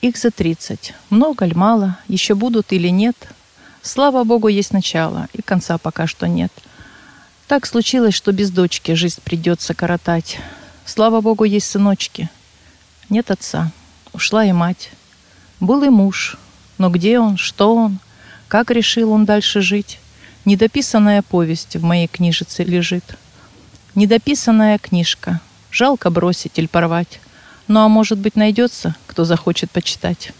Их 0.00 0.16
за 0.16 0.30
30. 0.30 0.94
Много 1.10 1.44
ли 1.44 1.54
мало, 1.54 1.98
еще 2.06 2.36
будут 2.36 2.72
или 2.72 2.88
нет. 2.88 3.16
Слава 3.82 4.22
Богу, 4.22 4.46
есть 4.46 4.72
начало, 4.72 5.28
и 5.32 5.42
конца 5.42 5.76
пока 5.76 6.06
что 6.06 6.28
нет. 6.28 6.52
Так 7.48 7.66
случилось, 7.66 8.14
что 8.14 8.30
без 8.30 8.50
дочки 8.50 8.92
жизнь 8.92 9.20
придется 9.24 9.74
коротать. 9.74 10.38
Слава 10.88 11.20
Богу, 11.20 11.44
есть 11.44 11.70
сыночки. 11.70 12.30
Нет 13.10 13.30
отца. 13.30 13.70
Ушла 14.14 14.46
и 14.46 14.52
мать. 14.52 14.90
Был 15.60 15.82
и 15.82 15.90
муж. 15.90 16.38
Но 16.78 16.88
где 16.88 17.18
он, 17.18 17.36
что 17.36 17.76
он, 17.76 17.98
как 18.48 18.70
решил 18.70 19.12
он 19.12 19.26
дальше 19.26 19.60
жить? 19.60 19.98
Недописанная 20.46 21.20
повесть 21.20 21.76
в 21.76 21.84
моей 21.84 22.06
книжице 22.06 22.64
лежит. 22.64 23.04
Недописанная 23.94 24.78
книжка. 24.78 25.42
Жалко 25.70 26.08
бросить 26.08 26.58
или 26.58 26.66
порвать. 26.66 27.20
Ну 27.66 27.80
а 27.80 27.88
может 27.88 28.18
быть 28.18 28.34
найдется, 28.34 28.96
кто 29.06 29.26
захочет 29.26 29.70
почитать. 29.70 30.32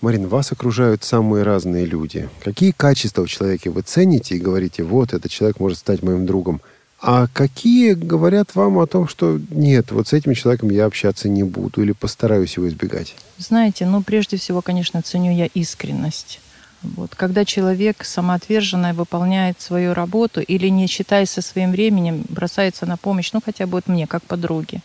Марин, 0.00 0.26
вас 0.26 0.52
окружают 0.52 1.04
самые 1.04 1.42
разные 1.42 1.84
люди. 1.84 2.30
Какие 2.42 2.70
качества 2.70 3.26
в 3.26 3.28
человеке 3.28 3.68
вы 3.68 3.82
цените 3.82 4.36
и 4.36 4.40
говорите, 4.40 4.84
вот, 4.84 5.12
этот 5.12 5.30
человек 5.30 5.60
может 5.60 5.76
стать 5.76 6.02
моим 6.02 6.24
другом? 6.24 6.62
А 7.00 7.26
какие 7.28 7.92
говорят 7.92 8.54
вам 8.54 8.78
о 8.78 8.86
том, 8.86 9.06
что 9.06 9.38
нет, 9.50 9.92
вот 9.92 10.08
с 10.08 10.12
этим 10.12 10.34
человеком 10.34 10.70
я 10.70 10.86
общаться 10.86 11.28
не 11.28 11.42
буду 11.42 11.82
или 11.82 11.92
постараюсь 11.92 12.56
его 12.56 12.68
избегать? 12.68 13.14
Знаете, 13.38 13.86
ну 13.86 14.02
прежде 14.02 14.38
всего, 14.38 14.62
конечно, 14.62 15.02
ценю 15.02 15.32
я 15.32 15.46
искренность. 15.46 16.40
Вот. 16.82 17.14
Когда 17.14 17.44
человек 17.44 18.04
самоотверженно 18.04 18.94
выполняет 18.94 19.60
свою 19.60 19.92
работу 19.92 20.40
или, 20.40 20.68
не 20.68 20.86
считаясь 20.86 21.30
со 21.30 21.42
своим 21.42 21.72
временем, 21.72 22.24
бросается 22.28 22.86
на 22.86 22.96
помощь, 22.96 23.32
ну 23.32 23.40
хотя 23.44 23.66
бы 23.66 23.72
вот 23.72 23.88
мне, 23.88 24.06
как 24.06 24.22
подруге, 24.22 24.80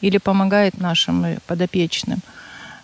или 0.00 0.18
помогает 0.18 0.78
нашим 0.78 1.38
подопечным, 1.46 2.20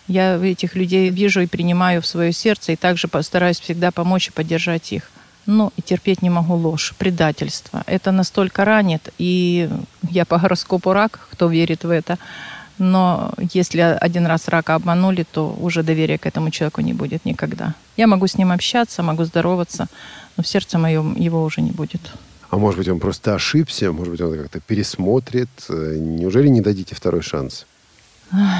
я 0.07 0.35
этих 0.35 0.75
людей 0.75 1.09
вижу 1.09 1.41
и 1.41 1.47
принимаю 1.47 2.01
в 2.01 2.07
свое 2.07 2.31
сердце, 2.31 2.73
и 2.73 2.75
также 2.75 3.07
постараюсь 3.07 3.59
всегда 3.59 3.91
помочь 3.91 4.27
и 4.27 4.31
поддержать 4.31 4.91
их. 4.91 5.09
Ну, 5.47 5.71
и 5.77 5.81
терпеть 5.81 6.21
не 6.21 6.29
могу 6.29 6.55
ложь, 6.55 6.93
предательство. 6.97 7.83
Это 7.85 8.11
настолько 8.11 8.65
ранит, 8.65 9.13
и 9.19 9.69
я 10.09 10.25
по 10.25 10.39
гороскопу 10.39 10.91
рак, 10.93 11.27
кто 11.31 11.47
верит 11.47 11.83
в 11.83 11.89
это, 11.89 12.17
но 12.77 13.31
если 13.53 13.79
один 13.79 14.25
раз 14.25 14.47
рака 14.47 14.75
обманули, 14.75 15.23
то 15.31 15.55
уже 15.61 15.83
доверия 15.83 16.17
к 16.17 16.25
этому 16.25 16.49
человеку 16.49 16.81
не 16.81 16.93
будет 16.93 17.25
никогда. 17.25 17.73
Я 17.95 18.07
могу 18.07 18.27
с 18.27 18.37
ним 18.37 18.51
общаться, 18.51 19.03
могу 19.03 19.23
здороваться, 19.23 19.87
но 20.35 20.43
в 20.43 20.47
сердце 20.47 20.77
моем 20.77 21.15
его 21.15 21.43
уже 21.43 21.61
не 21.61 21.71
будет. 21.71 22.01
А 22.49 22.57
может 22.57 22.77
быть, 22.79 22.89
он 22.89 22.99
просто 22.99 23.35
ошибся, 23.35 23.91
может 23.91 24.11
быть, 24.11 24.21
он 24.21 24.37
как-то 24.37 24.59
пересмотрит. 24.59 25.49
Неужели 25.69 26.47
не 26.47 26.61
дадите 26.61 26.95
второй 26.95 27.21
шанс? 27.21 27.65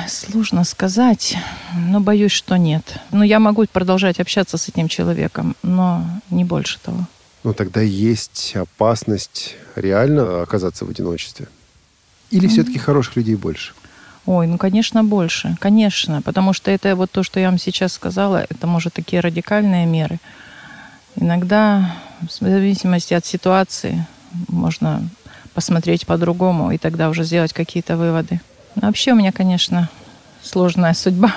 Сложно 0.07 0.63
сказать, 0.63 1.37
но 1.75 1.99
боюсь, 1.99 2.31
что 2.31 2.55
нет. 2.57 2.99
Но 3.11 3.23
я 3.23 3.39
могу 3.39 3.65
продолжать 3.65 4.19
общаться 4.19 4.57
с 4.57 4.69
этим 4.69 4.87
человеком, 4.87 5.55
но 5.63 6.05
не 6.29 6.43
больше 6.43 6.79
того. 6.79 7.05
Но 7.43 7.53
тогда 7.53 7.81
есть 7.81 8.55
опасность 8.55 9.55
реально 9.75 10.41
оказаться 10.41 10.85
в 10.85 10.89
одиночестве? 10.89 11.47
Или 12.31 12.47
mm-hmm. 12.47 12.51
все-таки 12.51 12.79
хороших 12.79 13.17
людей 13.17 13.35
больше? 13.35 13.73
Ой, 14.25 14.47
ну, 14.47 14.57
конечно, 14.57 15.03
больше. 15.03 15.55
Конечно. 15.59 16.21
Потому 16.21 16.53
что 16.53 16.71
это 16.71 16.95
вот 16.95 17.11
то, 17.11 17.23
что 17.23 17.39
я 17.39 17.49
вам 17.49 17.59
сейчас 17.59 17.93
сказала, 17.93 18.45
это, 18.49 18.65
может, 18.65 18.93
такие 18.93 19.19
радикальные 19.19 19.85
меры. 19.85 20.19
Иногда, 21.15 21.95
в 22.21 22.31
зависимости 22.31 23.13
от 23.13 23.25
ситуации, 23.25 24.05
можно 24.47 25.07
посмотреть 25.53 26.05
по-другому 26.05 26.71
и 26.71 26.77
тогда 26.77 27.09
уже 27.09 27.23
сделать 27.23 27.53
какие-то 27.53 27.95
выводы. 27.95 28.41
Вообще 28.75 29.13
у 29.13 29.15
меня, 29.15 29.31
конечно, 29.31 29.89
сложная 30.41 30.93
судьба. 30.93 31.35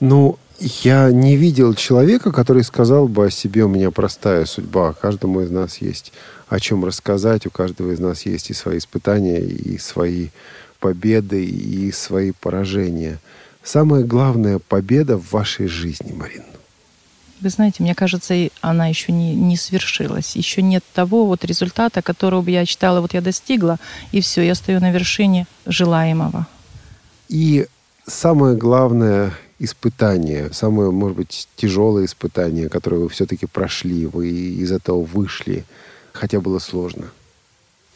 Ну, 0.00 0.38
я 0.58 1.10
не 1.10 1.36
видел 1.36 1.74
человека, 1.74 2.30
который 2.30 2.62
сказал 2.62 3.08
бы 3.08 3.26
о 3.26 3.30
себе, 3.30 3.64
у 3.64 3.68
меня 3.68 3.90
простая 3.90 4.44
судьба. 4.44 4.92
Каждому 4.92 5.40
из 5.40 5.50
нас 5.50 5.78
есть 5.78 6.12
о 6.48 6.60
чем 6.60 6.84
рассказать, 6.84 7.46
у 7.46 7.50
каждого 7.50 7.92
из 7.92 7.98
нас 7.98 8.26
есть 8.26 8.50
и 8.50 8.54
свои 8.54 8.78
испытания, 8.78 9.40
и 9.40 9.78
свои 9.78 10.28
победы 10.80 11.44
и 11.44 11.90
свои 11.92 12.32
поражения. 12.32 13.18
Самая 13.62 14.04
главная 14.04 14.58
победа 14.58 15.16
в 15.16 15.32
вашей 15.32 15.66
жизни, 15.66 16.12
Марин? 16.12 16.44
Вы 17.42 17.50
знаете, 17.50 17.82
мне 17.82 17.94
кажется, 17.96 18.34
она 18.60 18.86
еще 18.86 19.10
не, 19.10 19.34
не 19.34 19.56
свершилась. 19.56 20.36
Еще 20.36 20.62
нет 20.62 20.84
того 20.94 21.26
вот 21.26 21.44
результата, 21.44 22.00
которого 22.00 22.40
бы 22.42 22.52
я 22.52 22.64
читала, 22.64 23.00
вот 23.00 23.14
я 23.14 23.20
достигла, 23.20 23.78
и 24.12 24.20
все, 24.20 24.42
я 24.42 24.54
стою 24.54 24.78
на 24.78 24.92
вершине 24.92 25.48
желаемого. 25.66 26.46
И 27.28 27.66
самое 28.06 28.56
главное 28.56 29.32
испытание, 29.58 30.52
самое, 30.52 30.92
может 30.92 31.16
быть, 31.16 31.48
тяжелое 31.56 32.04
испытание, 32.04 32.68
которое 32.68 32.98
вы 32.98 33.08
все-таки 33.08 33.46
прошли, 33.46 34.06
вы 34.06 34.30
из 34.30 34.70
этого 34.70 35.02
вышли, 35.02 35.64
хотя 36.12 36.40
было 36.40 36.60
сложно? 36.60 37.06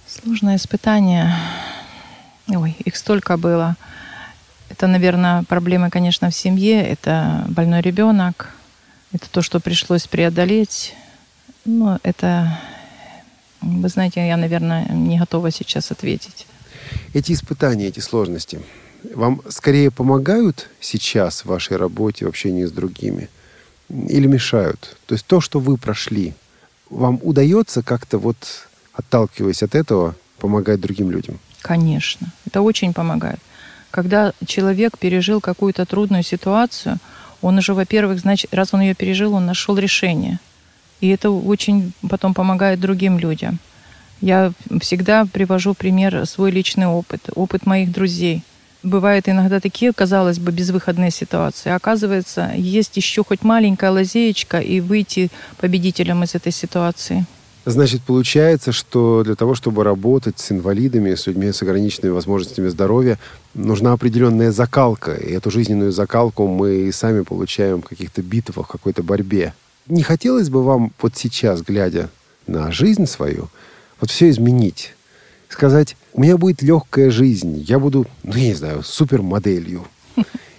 Сложное 0.08 0.56
испытание. 0.56 1.32
Ой, 2.48 2.74
их 2.84 2.96
столько 2.96 3.36
было. 3.36 3.76
Это, 4.70 4.88
наверное, 4.88 5.44
проблемы, 5.44 5.88
конечно, 5.90 6.30
в 6.30 6.34
семье. 6.34 6.82
Это 6.82 7.44
больной 7.48 7.80
ребенок. 7.80 8.55
Это 9.16 9.30
то, 9.30 9.40
что 9.40 9.60
пришлось 9.60 10.06
преодолеть. 10.06 10.94
Но 11.64 11.98
это, 12.02 12.60
вы 13.62 13.88
знаете, 13.88 14.26
я, 14.26 14.36
наверное, 14.36 14.86
не 14.90 15.18
готова 15.18 15.50
сейчас 15.50 15.90
ответить. 15.90 16.46
Эти 17.14 17.32
испытания, 17.32 17.86
эти 17.86 18.00
сложности 18.00 18.60
вам 19.14 19.40
скорее 19.48 19.90
помогают 19.90 20.68
сейчас 20.80 21.40
в 21.40 21.46
вашей 21.46 21.78
работе, 21.78 22.26
в 22.26 22.28
общении 22.28 22.66
с 22.66 22.70
другими? 22.70 23.30
Или 23.88 24.26
мешают? 24.26 24.98
То 25.06 25.14
есть 25.14 25.24
то, 25.24 25.40
что 25.40 25.60
вы 25.60 25.78
прошли, 25.78 26.34
вам 26.90 27.18
удается 27.22 27.82
как-то 27.82 28.18
вот, 28.18 28.36
отталкиваясь 28.92 29.62
от 29.62 29.74
этого, 29.74 30.14
помогать 30.38 30.78
другим 30.82 31.10
людям? 31.10 31.38
Конечно, 31.62 32.30
это 32.44 32.60
очень 32.60 32.92
помогает. 32.92 33.40
Когда 33.90 34.34
человек 34.44 34.98
пережил 34.98 35.40
какую-то 35.40 35.86
трудную 35.86 36.22
ситуацию, 36.22 36.98
он 37.42 37.58
уже, 37.58 37.74
во-первых, 37.74 38.20
значит, 38.20 38.54
раз 38.54 38.72
он 38.72 38.80
ее 38.80 38.94
пережил, 38.94 39.34
он 39.34 39.46
нашел 39.46 39.76
решение. 39.76 40.38
И 41.00 41.08
это 41.08 41.30
очень 41.30 41.92
потом 42.08 42.34
помогает 42.34 42.80
другим 42.80 43.18
людям. 43.18 43.58
Я 44.20 44.52
всегда 44.80 45.26
привожу 45.26 45.74
пример 45.74 46.24
свой 46.26 46.50
личный 46.50 46.86
опыт, 46.86 47.28
опыт 47.34 47.66
моих 47.66 47.92
друзей. 47.92 48.42
Бывают 48.82 49.28
иногда 49.28 49.60
такие, 49.60 49.92
казалось 49.92 50.38
бы, 50.38 50.52
безвыходные 50.52 51.10
ситуации. 51.10 51.70
Оказывается, 51.70 52.52
есть 52.54 52.96
еще 52.96 53.24
хоть 53.24 53.42
маленькая 53.42 53.90
лазеечка 53.90 54.58
и 54.58 54.80
выйти 54.80 55.30
победителем 55.58 56.22
из 56.22 56.34
этой 56.34 56.52
ситуации. 56.52 57.26
Значит, 57.68 58.02
получается, 58.02 58.70
что 58.70 59.24
для 59.24 59.34
того, 59.34 59.56
чтобы 59.56 59.82
работать 59.82 60.38
с 60.38 60.52
инвалидами, 60.52 61.16
с 61.16 61.26
людьми 61.26 61.50
с 61.50 61.62
ограниченными 61.62 62.12
возможностями 62.12 62.68
здоровья, 62.68 63.18
нужна 63.54 63.92
определенная 63.92 64.52
закалка. 64.52 65.14
И 65.14 65.32
эту 65.32 65.50
жизненную 65.50 65.90
закалку 65.90 66.46
мы 66.46 66.76
и 66.76 66.92
сами 66.92 67.22
получаем 67.22 67.82
в 67.82 67.86
каких-то 67.86 68.22
битвах, 68.22 68.68
в 68.68 68.70
какой-то 68.70 69.02
борьбе. 69.02 69.52
Не 69.88 70.04
хотелось 70.04 70.48
бы 70.48 70.62
вам 70.62 70.92
вот 71.02 71.16
сейчас, 71.16 71.60
глядя 71.62 72.08
на 72.46 72.70
жизнь 72.70 73.06
свою, 73.06 73.48
вот 74.00 74.10
все 74.10 74.30
изменить? 74.30 74.94
Сказать, 75.48 75.96
у 76.12 76.20
меня 76.20 76.36
будет 76.36 76.62
легкая 76.62 77.10
жизнь, 77.10 77.64
я 77.66 77.80
буду, 77.80 78.06
ну, 78.22 78.34
я 78.34 78.48
не 78.48 78.54
знаю, 78.54 78.84
супермоделью, 78.84 79.84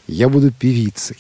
я 0.08 0.30
буду 0.30 0.52
певицей, 0.52 1.18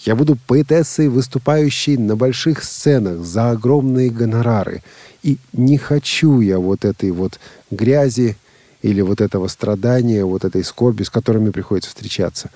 я 0.00 0.14
буду 0.14 0.36
поэтессой, 0.46 1.08
выступающей 1.08 1.96
на 1.96 2.16
больших 2.16 2.62
сценах 2.62 3.24
за 3.24 3.50
огромные 3.50 4.10
гонорары. 4.10 4.82
И 5.22 5.38
не 5.52 5.78
хочу 5.78 6.40
я 6.40 6.58
вот 6.58 6.84
этой 6.84 7.10
вот 7.10 7.40
грязи 7.70 8.36
или 8.82 9.00
вот 9.00 9.20
этого 9.20 9.48
страдания, 9.48 10.24
вот 10.24 10.44
этой 10.44 10.62
скорби, 10.62 11.04
с 11.04 11.10
которыми 11.10 11.50
приходится 11.50 11.90
встречаться. 11.90 12.50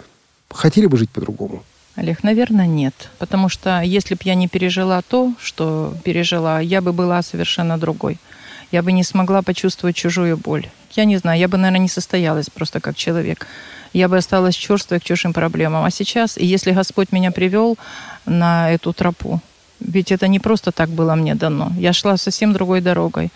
Хотели 0.51 0.87
бы 0.87 0.99
жить 0.99 1.11
по-другому? 1.11 1.63
Олег, 1.95 2.23
наверное, 2.23 2.67
нет. 2.67 3.09
Потому 3.19 3.49
что 3.49 3.81
если 3.81 4.15
бы 4.15 4.21
я 4.25 4.35
не 4.35 4.47
пережила 4.47 5.03
то, 5.03 5.33
что 5.41 5.95
пережила, 6.05 6.61
я 6.61 6.81
бы 6.81 6.93
была 6.93 7.23
совершенно 7.23 7.79
другой. 7.79 8.19
Я 8.71 8.83
бы 8.83 8.93
не 8.93 9.03
смогла 9.03 9.43
почувствовать 9.43 9.97
чужую 9.97 10.37
боль. 10.37 10.69
Я 10.93 11.07
не 11.07 11.17
знаю, 11.17 11.41
я 11.41 11.49
бы, 11.49 11.57
наверное, 11.57 11.81
не 11.81 11.89
состоялась 11.89 12.51
просто 12.51 12.81
как 12.81 12.97
человек. 12.97 13.47
Я 13.93 14.09
бы 14.09 14.17
осталась 14.17 14.55
черствой 14.55 15.01
к 15.01 15.05
чужим 15.05 15.33
проблемам. 15.33 15.85
А 15.85 15.91
сейчас, 15.91 16.37
если 16.37 16.73
Господь 16.73 17.13
меня 17.13 17.31
привел 17.31 17.77
на 18.27 18.71
эту 18.71 18.93
тропу, 18.93 19.41
ведь 19.81 20.13
это 20.13 20.29
не 20.29 20.41
просто 20.41 20.73
так 20.73 20.89
было 20.89 21.15
мне 21.15 21.35
дано. 21.35 21.73
Я 21.79 21.93
шла 21.93 22.17
совсем 22.17 22.53
другой 22.53 22.81
дорогой. 22.81 23.31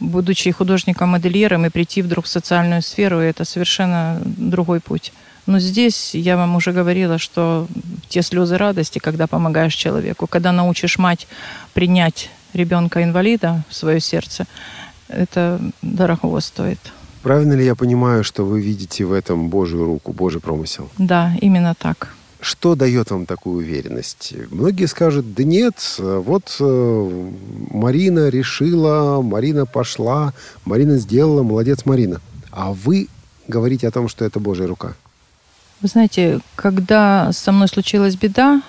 Будучи 0.00 0.50
художником-модельером 0.50 1.66
и 1.66 1.70
прийти 1.70 2.02
вдруг 2.02 2.24
в 2.24 2.28
социальную 2.28 2.82
сферу, 2.82 3.18
это 3.18 3.44
совершенно 3.44 4.20
другой 4.24 4.80
путь. 4.80 5.12
Но 5.46 5.58
здесь 5.58 6.14
я 6.14 6.36
вам 6.36 6.56
уже 6.56 6.72
говорила, 6.72 7.18
что 7.18 7.68
те 8.08 8.22
слезы 8.22 8.56
радости, 8.56 8.98
когда 8.98 9.26
помогаешь 9.26 9.74
человеку, 9.74 10.26
когда 10.26 10.52
научишь 10.52 10.98
мать 10.98 11.28
принять 11.74 12.30
ребенка-инвалида 12.54 13.62
в 13.68 13.74
свое 13.74 14.00
сердце, 14.00 14.46
это 15.08 15.60
дорого 15.82 16.40
стоит. 16.40 16.80
Правильно 17.24 17.54
ли 17.54 17.64
я 17.64 17.74
понимаю, 17.74 18.22
что 18.22 18.44
вы 18.44 18.60
видите 18.60 19.06
в 19.06 19.12
этом 19.14 19.48
Божью 19.48 19.82
руку, 19.86 20.12
Божий 20.12 20.42
промысел? 20.42 20.90
Да, 20.98 21.32
именно 21.40 21.74
так. 21.74 22.14
Что 22.38 22.74
дает 22.74 23.10
вам 23.10 23.24
такую 23.24 23.56
уверенность? 23.56 24.34
Многие 24.50 24.84
скажут, 24.84 25.32
да 25.32 25.42
нет, 25.42 25.96
вот 25.98 26.54
э, 26.60 27.22
Марина 27.70 28.28
решила, 28.28 29.22
Марина 29.22 29.64
пошла, 29.64 30.34
Марина 30.66 30.98
сделала, 30.98 31.42
молодец 31.42 31.86
Марина. 31.86 32.20
А 32.50 32.74
вы 32.74 33.08
говорите 33.48 33.88
о 33.88 33.90
том, 33.90 34.08
что 34.08 34.26
это 34.26 34.38
Божья 34.38 34.66
рука. 34.66 34.92
Вы 35.80 35.88
знаете, 35.88 36.40
когда 36.56 37.32
со 37.32 37.52
мной 37.52 37.68
случилась 37.68 38.16
беда, 38.16 38.60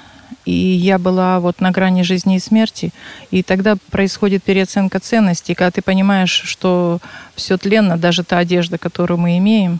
и 0.46 0.52
я 0.52 1.00
была 1.00 1.40
вот 1.40 1.60
на 1.62 1.72
грани 1.72 2.04
жизни 2.04 2.36
и 2.36 2.40
смерти, 2.40 2.92
и 3.32 3.44
тогда 3.44 3.78
происходит 3.92 4.44
переоценка 4.44 5.00
ценностей, 5.00 5.56
когда 5.56 5.72
ты 5.72 5.82
понимаешь, 5.82 6.42
что 6.46 7.00
все 7.36 7.58
тленно, 7.58 7.98
даже 7.98 8.24
та 8.24 8.40
одежда, 8.40 8.78
которую 8.78 9.18
мы 9.18 9.38
имеем, 9.38 9.80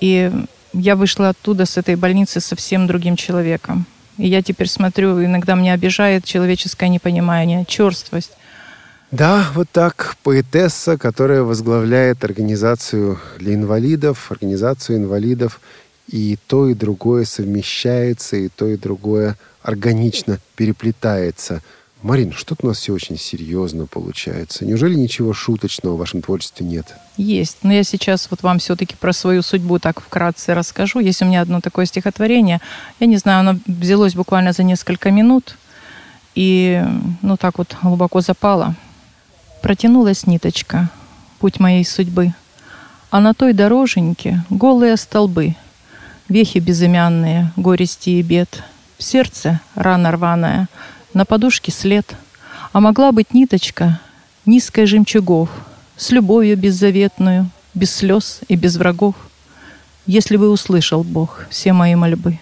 и 0.00 0.30
я 0.72 0.96
вышла 0.96 1.30
оттуда, 1.30 1.66
с 1.66 1.76
этой 1.76 1.96
больницы, 1.96 2.40
совсем 2.40 2.86
другим 2.86 3.16
человеком. 3.16 3.86
И 4.16 4.28
я 4.28 4.42
теперь 4.42 4.68
смотрю, 4.68 5.24
иногда 5.24 5.54
меня 5.54 5.72
обижает 5.72 6.24
человеческое 6.24 6.88
непонимание, 6.88 7.64
черствость. 7.66 8.32
Да, 9.10 9.46
вот 9.54 9.68
так 9.70 10.16
поэтесса, 10.22 10.98
которая 10.98 11.42
возглавляет 11.42 12.24
организацию 12.24 13.18
для 13.38 13.54
инвалидов, 13.54 14.30
организацию 14.30 14.98
инвалидов, 14.98 15.60
и 16.08 16.38
то, 16.46 16.68
и 16.68 16.74
другое 16.74 17.24
совмещается, 17.24 18.36
и 18.36 18.48
то, 18.48 18.66
и 18.66 18.76
другое 18.76 19.36
органично 19.68 20.38
переплетается– 20.56 21.62
Марин, 22.02 22.32
что-то 22.32 22.66
у 22.66 22.68
нас 22.68 22.78
все 22.78 22.92
очень 22.92 23.18
серьезно 23.18 23.86
получается. 23.86 24.64
Неужели 24.64 24.94
ничего 24.94 25.32
шуточного 25.32 25.94
в 25.94 25.98
вашем 25.98 26.22
творчестве 26.22 26.64
нет? 26.64 26.94
Есть. 27.16 27.58
Но 27.64 27.72
я 27.72 27.82
сейчас 27.82 28.28
вот 28.30 28.42
вам 28.42 28.60
все-таки 28.60 28.94
про 28.94 29.12
свою 29.12 29.42
судьбу 29.42 29.80
так 29.80 30.00
вкратце 30.00 30.54
расскажу. 30.54 31.00
Есть 31.00 31.22
у 31.22 31.24
меня 31.24 31.40
одно 31.40 31.60
такое 31.60 31.86
стихотворение. 31.86 32.60
Я 33.00 33.08
не 33.08 33.16
знаю, 33.16 33.40
оно 33.40 33.58
взялось 33.66 34.14
буквально 34.14 34.52
за 34.52 34.62
несколько 34.62 35.10
минут. 35.10 35.56
И, 36.36 36.84
ну, 37.20 37.36
так 37.36 37.58
вот 37.58 37.74
глубоко 37.82 38.20
запало. 38.20 38.76
Протянулась 39.60 40.24
ниточка, 40.24 40.90
путь 41.40 41.58
моей 41.58 41.84
судьбы. 41.84 42.32
А 43.10 43.18
на 43.18 43.34
той 43.34 43.52
дороженьке 43.52 44.44
голые 44.50 44.96
столбы, 44.96 45.56
Вехи 46.28 46.58
безымянные, 46.58 47.50
горести 47.56 48.10
и 48.10 48.22
бед. 48.22 48.62
В 48.98 49.02
сердце 49.02 49.60
рана 49.74 50.10
рваная— 50.10 50.68
на 51.14 51.24
подушке 51.24 51.72
след, 51.72 52.14
а 52.72 52.80
могла 52.80 53.12
быть 53.12 53.34
ниточка 53.34 54.00
низкой 54.46 54.86
жемчугов, 54.86 55.50
с 55.96 56.10
любовью 56.10 56.56
беззаветную, 56.56 57.50
без 57.74 57.94
слез 57.94 58.40
и 58.48 58.56
без 58.56 58.76
врагов. 58.76 59.14
Если 60.06 60.36
бы 60.36 60.50
услышал 60.50 61.02
Бог 61.04 61.44
все 61.50 61.72
мои 61.72 61.94
мольбы, 61.94 62.38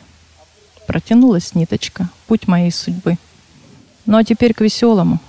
протянулась 0.87 1.55
ниточка, 1.55 2.09
путь 2.27 2.47
моей 2.47 2.71
судьбы. 2.71 3.17
Ну 4.05 4.19
а 4.19 4.25
теперь 4.25 4.55
к 4.55 4.61
веселому. 4.61 5.21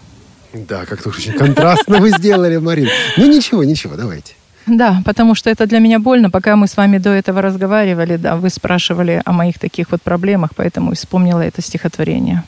Да, 0.54 0.86
как-то 0.86 1.10
очень 1.10 1.34
контрастно 1.34 2.00
вы 2.00 2.12
сделали, 2.12 2.58
Марин. 2.58 2.90
Ну 3.18 3.26
ничего, 3.26 3.64
ничего, 3.64 3.96
давайте. 3.96 4.34
Да, 4.68 5.02
потому 5.06 5.34
что 5.34 5.50
это 5.50 5.66
для 5.66 5.80
меня 5.80 5.98
больно. 5.98 6.30
Пока 6.30 6.56
мы 6.58 6.68
с 6.68 6.76
вами 6.76 6.98
до 6.98 7.10
этого 7.12 7.42
разговаривали, 7.42 8.18
да, 8.18 8.36
вы 8.36 8.50
спрашивали 8.50 9.22
о 9.26 9.32
моих 9.32 9.60
таких 9.60 9.92
вот 9.92 10.02
проблемах, 10.02 10.52
поэтому 10.56 10.94
вспомнила 10.94 11.40
это 11.40 11.62
стихотворение 11.62 12.44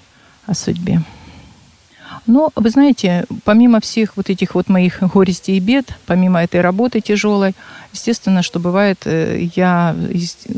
о 0.45 0.53
судьбе. 0.53 1.01
Но, 2.27 2.51
вы 2.55 2.69
знаете, 2.69 3.25
помимо 3.45 3.79
всех 3.79 4.17
вот 4.17 4.29
этих 4.29 4.53
вот 4.53 4.67
моих 4.67 5.01
горестей 5.01 5.57
и 5.57 5.59
бед, 5.61 5.93
помимо 6.05 6.43
этой 6.43 6.61
работы 6.61 6.99
тяжелой, 6.99 7.55
естественно, 7.93 8.43
что 8.43 8.59
бывает, 8.59 8.99
э, 9.05 9.49
я 9.55 9.95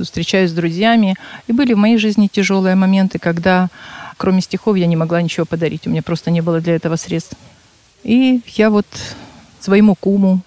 встречаюсь 0.02 0.50
с 0.50 0.54
друзьями, 0.54 1.16
и 1.48 1.54
были 1.54 1.74
в 1.74 1.78
моей 1.78 1.98
жизни 1.98 2.28
тяжелые 2.28 2.76
моменты, 2.76 3.20
когда 3.20 3.70
кроме 4.18 4.42
стихов 4.42 4.76
я 4.78 4.88
не 4.88 4.96
могла 4.96 5.22
ничего 5.22 5.46
подарить, 5.46 5.88
у 5.88 5.90
меня 5.90 6.02
просто 6.02 6.32
не 6.32 6.42
было 6.42 6.60
для 6.60 6.76
этого 6.76 6.96
средств. 6.96 7.36
И 8.04 8.42
я 8.48 8.70
вот 8.70 8.88
своему 9.60 9.96
куму, 9.96 10.42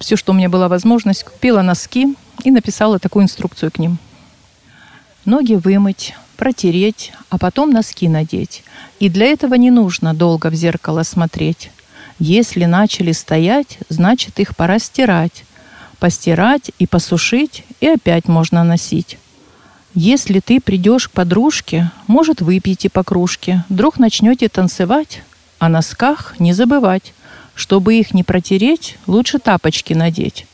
все, 0.00 0.16
что 0.16 0.32
у 0.32 0.34
меня 0.34 0.48
была 0.48 0.68
возможность, 0.68 1.24
купила 1.24 1.62
носки 1.62 2.16
и 2.42 2.50
написала 2.50 2.98
такую 2.98 3.24
инструкцию 3.24 3.70
к 3.70 3.78
ним. 3.78 3.98
Ноги 5.24 5.54
вымыть, 5.54 6.14
протереть, 6.36 7.12
а 7.28 7.38
потом 7.38 7.70
носки 7.70 8.08
надеть. 8.08 8.64
И 8.98 9.10
для 9.10 9.26
этого 9.26 9.54
не 9.54 9.70
нужно 9.70 10.14
долго 10.14 10.48
в 10.48 10.54
зеркало 10.54 11.02
смотреть. 11.02 11.70
Если 12.18 12.64
начали 12.64 13.12
стоять, 13.12 13.78
значит 13.88 14.40
их 14.40 14.56
пора 14.56 14.78
стирать. 14.78 15.44
Постирать 15.98 16.70
и 16.78 16.86
посушить, 16.86 17.64
и 17.80 17.86
опять 17.86 18.26
можно 18.26 18.64
носить. 18.64 19.18
Если 19.94 20.40
ты 20.40 20.60
придешь 20.60 21.08
к 21.08 21.12
подружке, 21.12 21.90
может, 22.06 22.40
выпьете 22.40 22.88
по 22.88 23.04
кружке, 23.04 23.64
вдруг 23.68 23.98
начнете 23.98 24.48
танцевать, 24.48 25.22
о 25.58 25.68
носках 25.68 26.36
не 26.38 26.54
забывать. 26.54 27.12
Чтобы 27.60 27.96
их 27.96 28.14
не 28.14 28.22
протереть, 28.22 28.96
лучше 29.06 29.38
тапочки 29.38 29.92
надеть. 29.92 30.46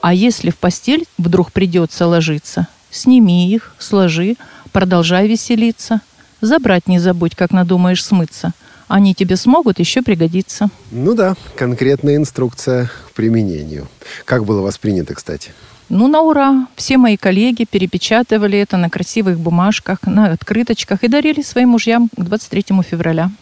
А 0.00 0.14
если 0.14 0.50
в 0.50 0.56
постель 0.58 1.04
вдруг 1.18 1.50
придется 1.50 2.06
ложиться, 2.06 2.68
сними 2.88 3.52
их, 3.52 3.74
сложи, 3.80 4.36
продолжай 4.70 5.26
веселиться. 5.26 6.02
Забрать 6.40 6.86
не 6.86 7.00
забудь, 7.00 7.34
как 7.34 7.50
надумаешь 7.50 8.04
смыться. 8.04 8.52
Они 8.86 9.12
тебе 9.12 9.34
смогут 9.34 9.80
еще 9.80 10.02
пригодиться. 10.02 10.68
Ну 10.92 11.14
да, 11.14 11.34
конкретная 11.56 12.14
инструкция 12.14 12.92
к 13.08 13.10
применению. 13.10 13.88
Как 14.24 14.44
было 14.44 14.60
воспринято, 14.60 15.14
кстати? 15.14 15.50
Ну, 15.88 16.06
на 16.06 16.20
ура. 16.20 16.68
Все 16.76 16.96
мои 16.96 17.16
коллеги 17.16 17.66
перепечатывали 17.68 18.56
это 18.56 18.76
на 18.76 18.88
красивых 18.88 19.40
бумажках, 19.40 19.98
на 20.04 20.30
открыточках 20.30 21.02
и 21.02 21.08
дарили 21.08 21.42
своим 21.42 21.70
мужьям 21.70 22.08
к 22.16 22.20
23 22.20 22.66
февраля. 22.88 23.32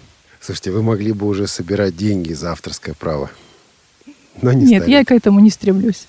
Слушайте, 0.44 0.72
вы 0.72 0.82
могли 0.82 1.12
бы 1.12 1.26
уже 1.26 1.46
собирать 1.46 1.96
деньги 1.96 2.34
за 2.34 2.52
авторское 2.52 2.94
право. 2.94 3.30
Но 4.42 4.52
не 4.52 4.66
Нет, 4.66 4.82
стали. 4.82 4.92
я 4.92 5.04
к 5.06 5.10
этому 5.10 5.40
не 5.40 5.48
стремлюсь. 5.48 6.06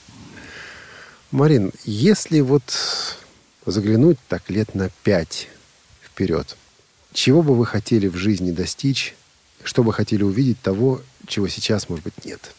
Марин, 1.31 1.71
если 1.85 2.41
вот 2.41 2.63
заглянуть 3.65 4.17
так 4.27 4.49
лет 4.49 4.75
на 4.75 4.89
пять 5.03 5.47
вперед. 6.03 6.57
Чего 7.13 7.43
бы 7.43 7.55
вы 7.55 7.65
хотели 7.65 8.09
в 8.09 8.17
жизни 8.17 8.51
достичь? 8.51 9.15
Что 9.63 9.83
бы 9.83 9.93
хотели 9.93 10.23
увидеть 10.23 10.61
того, 10.61 10.99
чего 11.27 11.47
сейчас, 11.47 11.87
может 11.87 12.03
быть, 12.03 12.25
нет? 12.25 12.53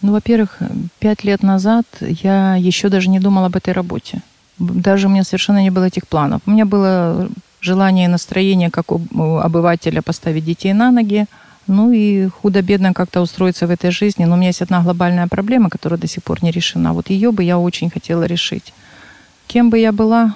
Ну, 0.00 0.12
во-первых, 0.12 0.56
пять 0.98 1.24
лет 1.24 1.42
назад 1.42 1.84
я 2.00 2.56
еще 2.56 2.88
даже 2.88 3.10
не 3.10 3.20
думала 3.20 3.48
об 3.48 3.56
этой 3.56 3.74
работе. 3.74 4.22
Даже 4.58 5.08
у 5.08 5.10
меня 5.10 5.24
совершенно 5.24 5.62
не 5.62 5.70
было 5.70 5.84
этих 5.84 6.08
планов. 6.08 6.40
У 6.46 6.50
меня 6.50 6.64
было 6.64 7.28
желание 7.60 8.08
настроение, 8.08 8.70
как 8.70 8.92
у 8.92 9.00
обывателя, 9.38 10.02
поставить 10.02 10.44
детей 10.44 10.72
на 10.72 10.90
ноги, 10.90 11.26
ну 11.66 11.92
и 11.92 12.28
худо-бедно 12.28 12.94
как-то 12.94 13.20
устроиться 13.20 13.66
в 13.66 13.70
этой 13.70 13.90
жизни. 13.90 14.24
Но 14.24 14.34
у 14.34 14.36
меня 14.36 14.48
есть 14.48 14.62
одна 14.62 14.82
глобальная 14.82 15.26
проблема, 15.26 15.68
которая 15.68 16.00
до 16.00 16.06
сих 16.06 16.22
пор 16.24 16.42
не 16.42 16.50
решена. 16.50 16.92
Вот 16.92 17.10
ее 17.10 17.30
бы 17.30 17.44
я 17.44 17.58
очень 17.58 17.90
хотела 17.90 18.24
решить. 18.24 18.72
Кем 19.46 19.70
бы 19.70 19.78
я 19.78 19.92
была, 19.92 20.34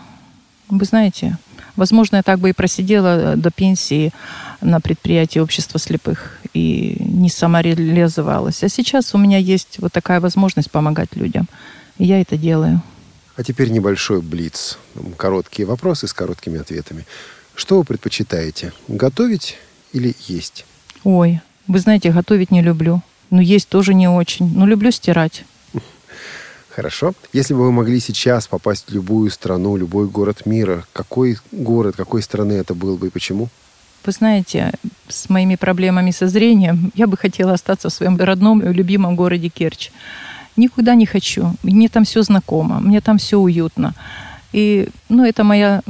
вы 0.68 0.84
знаете, 0.84 1.38
возможно, 1.76 2.16
я 2.16 2.22
так 2.22 2.38
бы 2.38 2.50
и 2.50 2.52
просидела 2.52 3.36
до 3.36 3.50
пенсии 3.50 4.12
на 4.60 4.80
предприятии 4.80 5.38
общества 5.38 5.80
слепых 5.80 6.38
и 6.52 6.96
не 7.00 7.30
самореализовалась. 7.30 8.62
А 8.62 8.68
сейчас 8.68 9.14
у 9.14 9.18
меня 9.18 9.38
есть 9.38 9.78
вот 9.78 9.92
такая 9.92 10.20
возможность 10.20 10.70
помогать 10.70 11.16
людям. 11.16 11.46
И 11.98 12.04
я 12.04 12.20
это 12.20 12.36
делаю. 12.36 12.82
А 13.36 13.42
теперь 13.42 13.70
небольшой 13.70 14.20
блиц. 14.20 14.78
Короткие 15.16 15.66
вопросы 15.66 16.06
с 16.06 16.12
короткими 16.12 16.60
ответами. 16.60 17.06
Что 17.54 17.78
вы 17.78 17.84
предпочитаете? 17.84 18.72
Готовить 18.88 19.56
или 19.92 20.14
есть? 20.26 20.66
Ой, 21.04 21.40
вы 21.66 21.78
знаете, 21.78 22.12
готовить 22.12 22.50
не 22.50 22.62
люблю. 22.62 23.02
Но 23.30 23.40
есть 23.40 23.68
тоже 23.68 23.94
не 23.94 24.08
очень. 24.08 24.54
Но 24.54 24.66
люблю 24.66 24.90
стирать. 24.90 25.44
Хорошо. 26.68 27.12
Если 27.32 27.52
бы 27.52 27.64
вы 27.64 27.72
могли 27.72 28.00
сейчас 28.00 28.46
попасть 28.46 28.88
в 28.88 28.94
любую 28.94 29.30
страну, 29.30 29.76
любой 29.76 30.08
город 30.08 30.46
мира, 30.46 30.84
какой 30.92 31.38
город, 31.50 31.96
какой 31.96 32.22
страны 32.22 32.54
это 32.54 32.74
был 32.74 32.96
бы 32.96 33.08
и 33.08 33.10
почему? 33.10 33.48
Вы 34.04 34.12
знаете, 34.12 34.72
с 35.08 35.28
моими 35.28 35.56
проблемами 35.56 36.10
со 36.10 36.28
зрением 36.28 36.90
я 36.94 37.06
бы 37.06 37.16
хотела 37.16 37.52
остаться 37.52 37.88
в 37.88 37.92
своем 37.92 38.16
родном 38.16 38.60
и 38.60 38.72
любимом 38.72 39.16
городе 39.16 39.48
Керчь. 39.48 39.90
Никуда 40.56 40.94
не 40.94 41.06
хочу. 41.06 41.54
Мне 41.62 41.88
там 41.88 42.04
все 42.04 42.22
знакомо, 42.22 42.80
мне 42.80 43.00
там 43.00 43.18
все 43.18 43.38
уютно. 43.38 43.94
И, 44.52 44.88
ну, 45.08 45.24
это 45.24 45.44
моя 45.44 45.82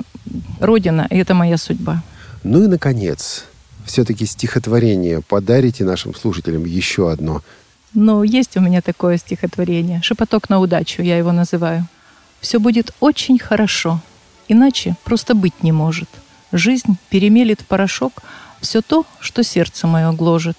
родина, 0.61 1.07
и 1.11 1.17
это 1.17 1.35
моя 1.35 1.57
судьба. 1.57 2.03
Ну 2.45 2.65
и, 2.65 2.69
наконец, 2.69 3.45
все-таки 3.85 4.27
стихотворение 4.27 5.21
подарите 5.21 5.85
нашим 5.85 6.15
слушателям 6.15 6.65
еще 6.65 7.11
одно– 7.11 7.43
но 7.95 8.25
есть 8.25 8.57
у 8.57 8.61
меня 8.61 8.81
такое 8.81 9.19
стихотворение. 9.19 10.01
«Шепоток 10.03 10.49
на 10.49 10.61
удачу» 10.61 11.03
я 11.03 11.19
его 11.19 11.31
называю. 11.31 11.87
«Все 12.41 12.59
будет 12.59 12.95
очень 13.01 13.39
хорошо, 13.39 14.01
Иначе 14.49 14.97
просто 15.05 15.35
быть 15.35 15.63
не 15.63 15.73
может. 15.73 16.09
Жизнь 16.53 16.99
перемелит 17.09 17.63
в 17.63 17.67
порошок 17.67 18.23
все 18.61 18.83
то, 18.83 19.07
что 19.19 19.43
сердце 19.43 19.87
мое 19.87 20.13
гложет. 20.13 20.59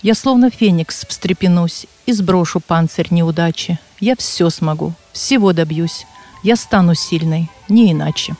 Я 0.00 0.14
словно 0.14 0.50
феникс 0.50 1.04
встрепенусь 1.06 1.86
и 2.06 2.12
сброшу 2.12 2.60
панцирь 2.60 3.08
неудачи. 3.10 3.80
Я 3.98 4.14
все 4.16 4.48
смогу, 4.48 4.92
всего 5.12 5.52
добьюсь. 5.52 6.06
Я 6.44 6.54
стану 6.54 6.94
сильной, 6.94 7.50
не 7.68 7.90
иначе. 7.90 8.36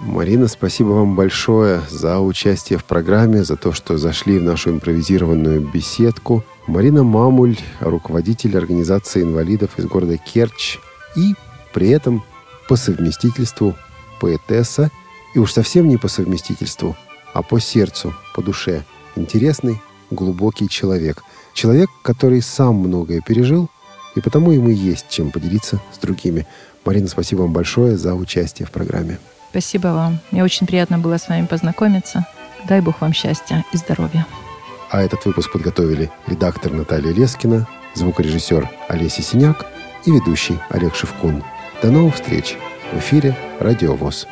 Марина, 0.00 0.48
спасибо 0.48 0.88
вам 0.90 1.16
большое 1.16 1.80
за 1.90 2.20
участие 2.20 2.78
в 2.78 2.84
программе, 2.84 3.42
за 3.42 3.56
то, 3.56 3.72
что 3.72 3.96
зашли 3.96 4.38
в 4.38 4.42
нашу 4.42 4.70
импровизированную 4.70 5.60
беседку. 5.60 6.44
Марина 6.66 7.02
Мамуль, 7.02 7.56
руководитель 7.80 8.56
организации 8.56 9.22
инвалидов 9.22 9.70
из 9.78 9.86
города 9.86 10.18
Керчь 10.18 10.78
и 11.16 11.34
при 11.72 11.88
этом 11.88 12.22
по 12.68 12.76
совместительству 12.76 13.74
поэтесса 14.20 14.90
и 15.34 15.38
уж 15.38 15.52
совсем 15.52 15.88
не 15.88 15.96
по 15.96 16.08
совместительству, 16.08 16.94
а 17.32 17.42
по 17.42 17.58
сердцу, 17.58 18.14
по 18.34 18.42
душе. 18.42 18.84
Интересный, 19.16 19.80
глубокий 20.10 20.68
человек. 20.68 21.22
Человек, 21.54 21.90
который 22.02 22.42
сам 22.42 22.76
многое 22.76 23.20
пережил, 23.20 23.68
и 24.14 24.20
потому 24.20 24.52
ему 24.52 24.70
есть 24.70 25.06
чем 25.08 25.30
поделиться 25.30 25.80
с 25.92 25.98
другими. 25.98 26.46
Марина, 26.84 27.08
спасибо 27.08 27.42
вам 27.42 27.52
большое 27.52 27.96
за 27.96 28.14
участие 28.14 28.66
в 28.66 28.70
программе. 28.70 29.18
Спасибо 29.50 29.88
вам. 29.88 30.18
Мне 30.30 30.44
очень 30.44 30.66
приятно 30.66 30.98
было 30.98 31.18
с 31.18 31.28
вами 31.28 31.46
познакомиться. 31.46 32.26
Дай 32.66 32.80
Бог 32.80 33.00
вам 33.00 33.12
счастья 33.12 33.64
и 33.72 33.76
здоровья. 33.76 34.26
А 34.90 35.02
этот 35.02 35.24
выпуск 35.26 35.52
подготовили 35.52 36.10
редактор 36.26 36.72
Наталья 36.72 37.12
Лескина, 37.12 37.68
звукорежиссер 37.94 38.68
Олеся 38.88 39.22
Синяк 39.22 39.66
и 40.04 40.10
ведущий 40.10 40.58
Олег 40.70 40.94
Шевкун. 40.94 41.42
До 41.82 41.90
новых 41.90 42.14
встреч 42.14 42.56
в 42.92 42.98
эфире 42.98 43.36
«Радио 43.60 43.94
ВОЗ». 43.94 44.26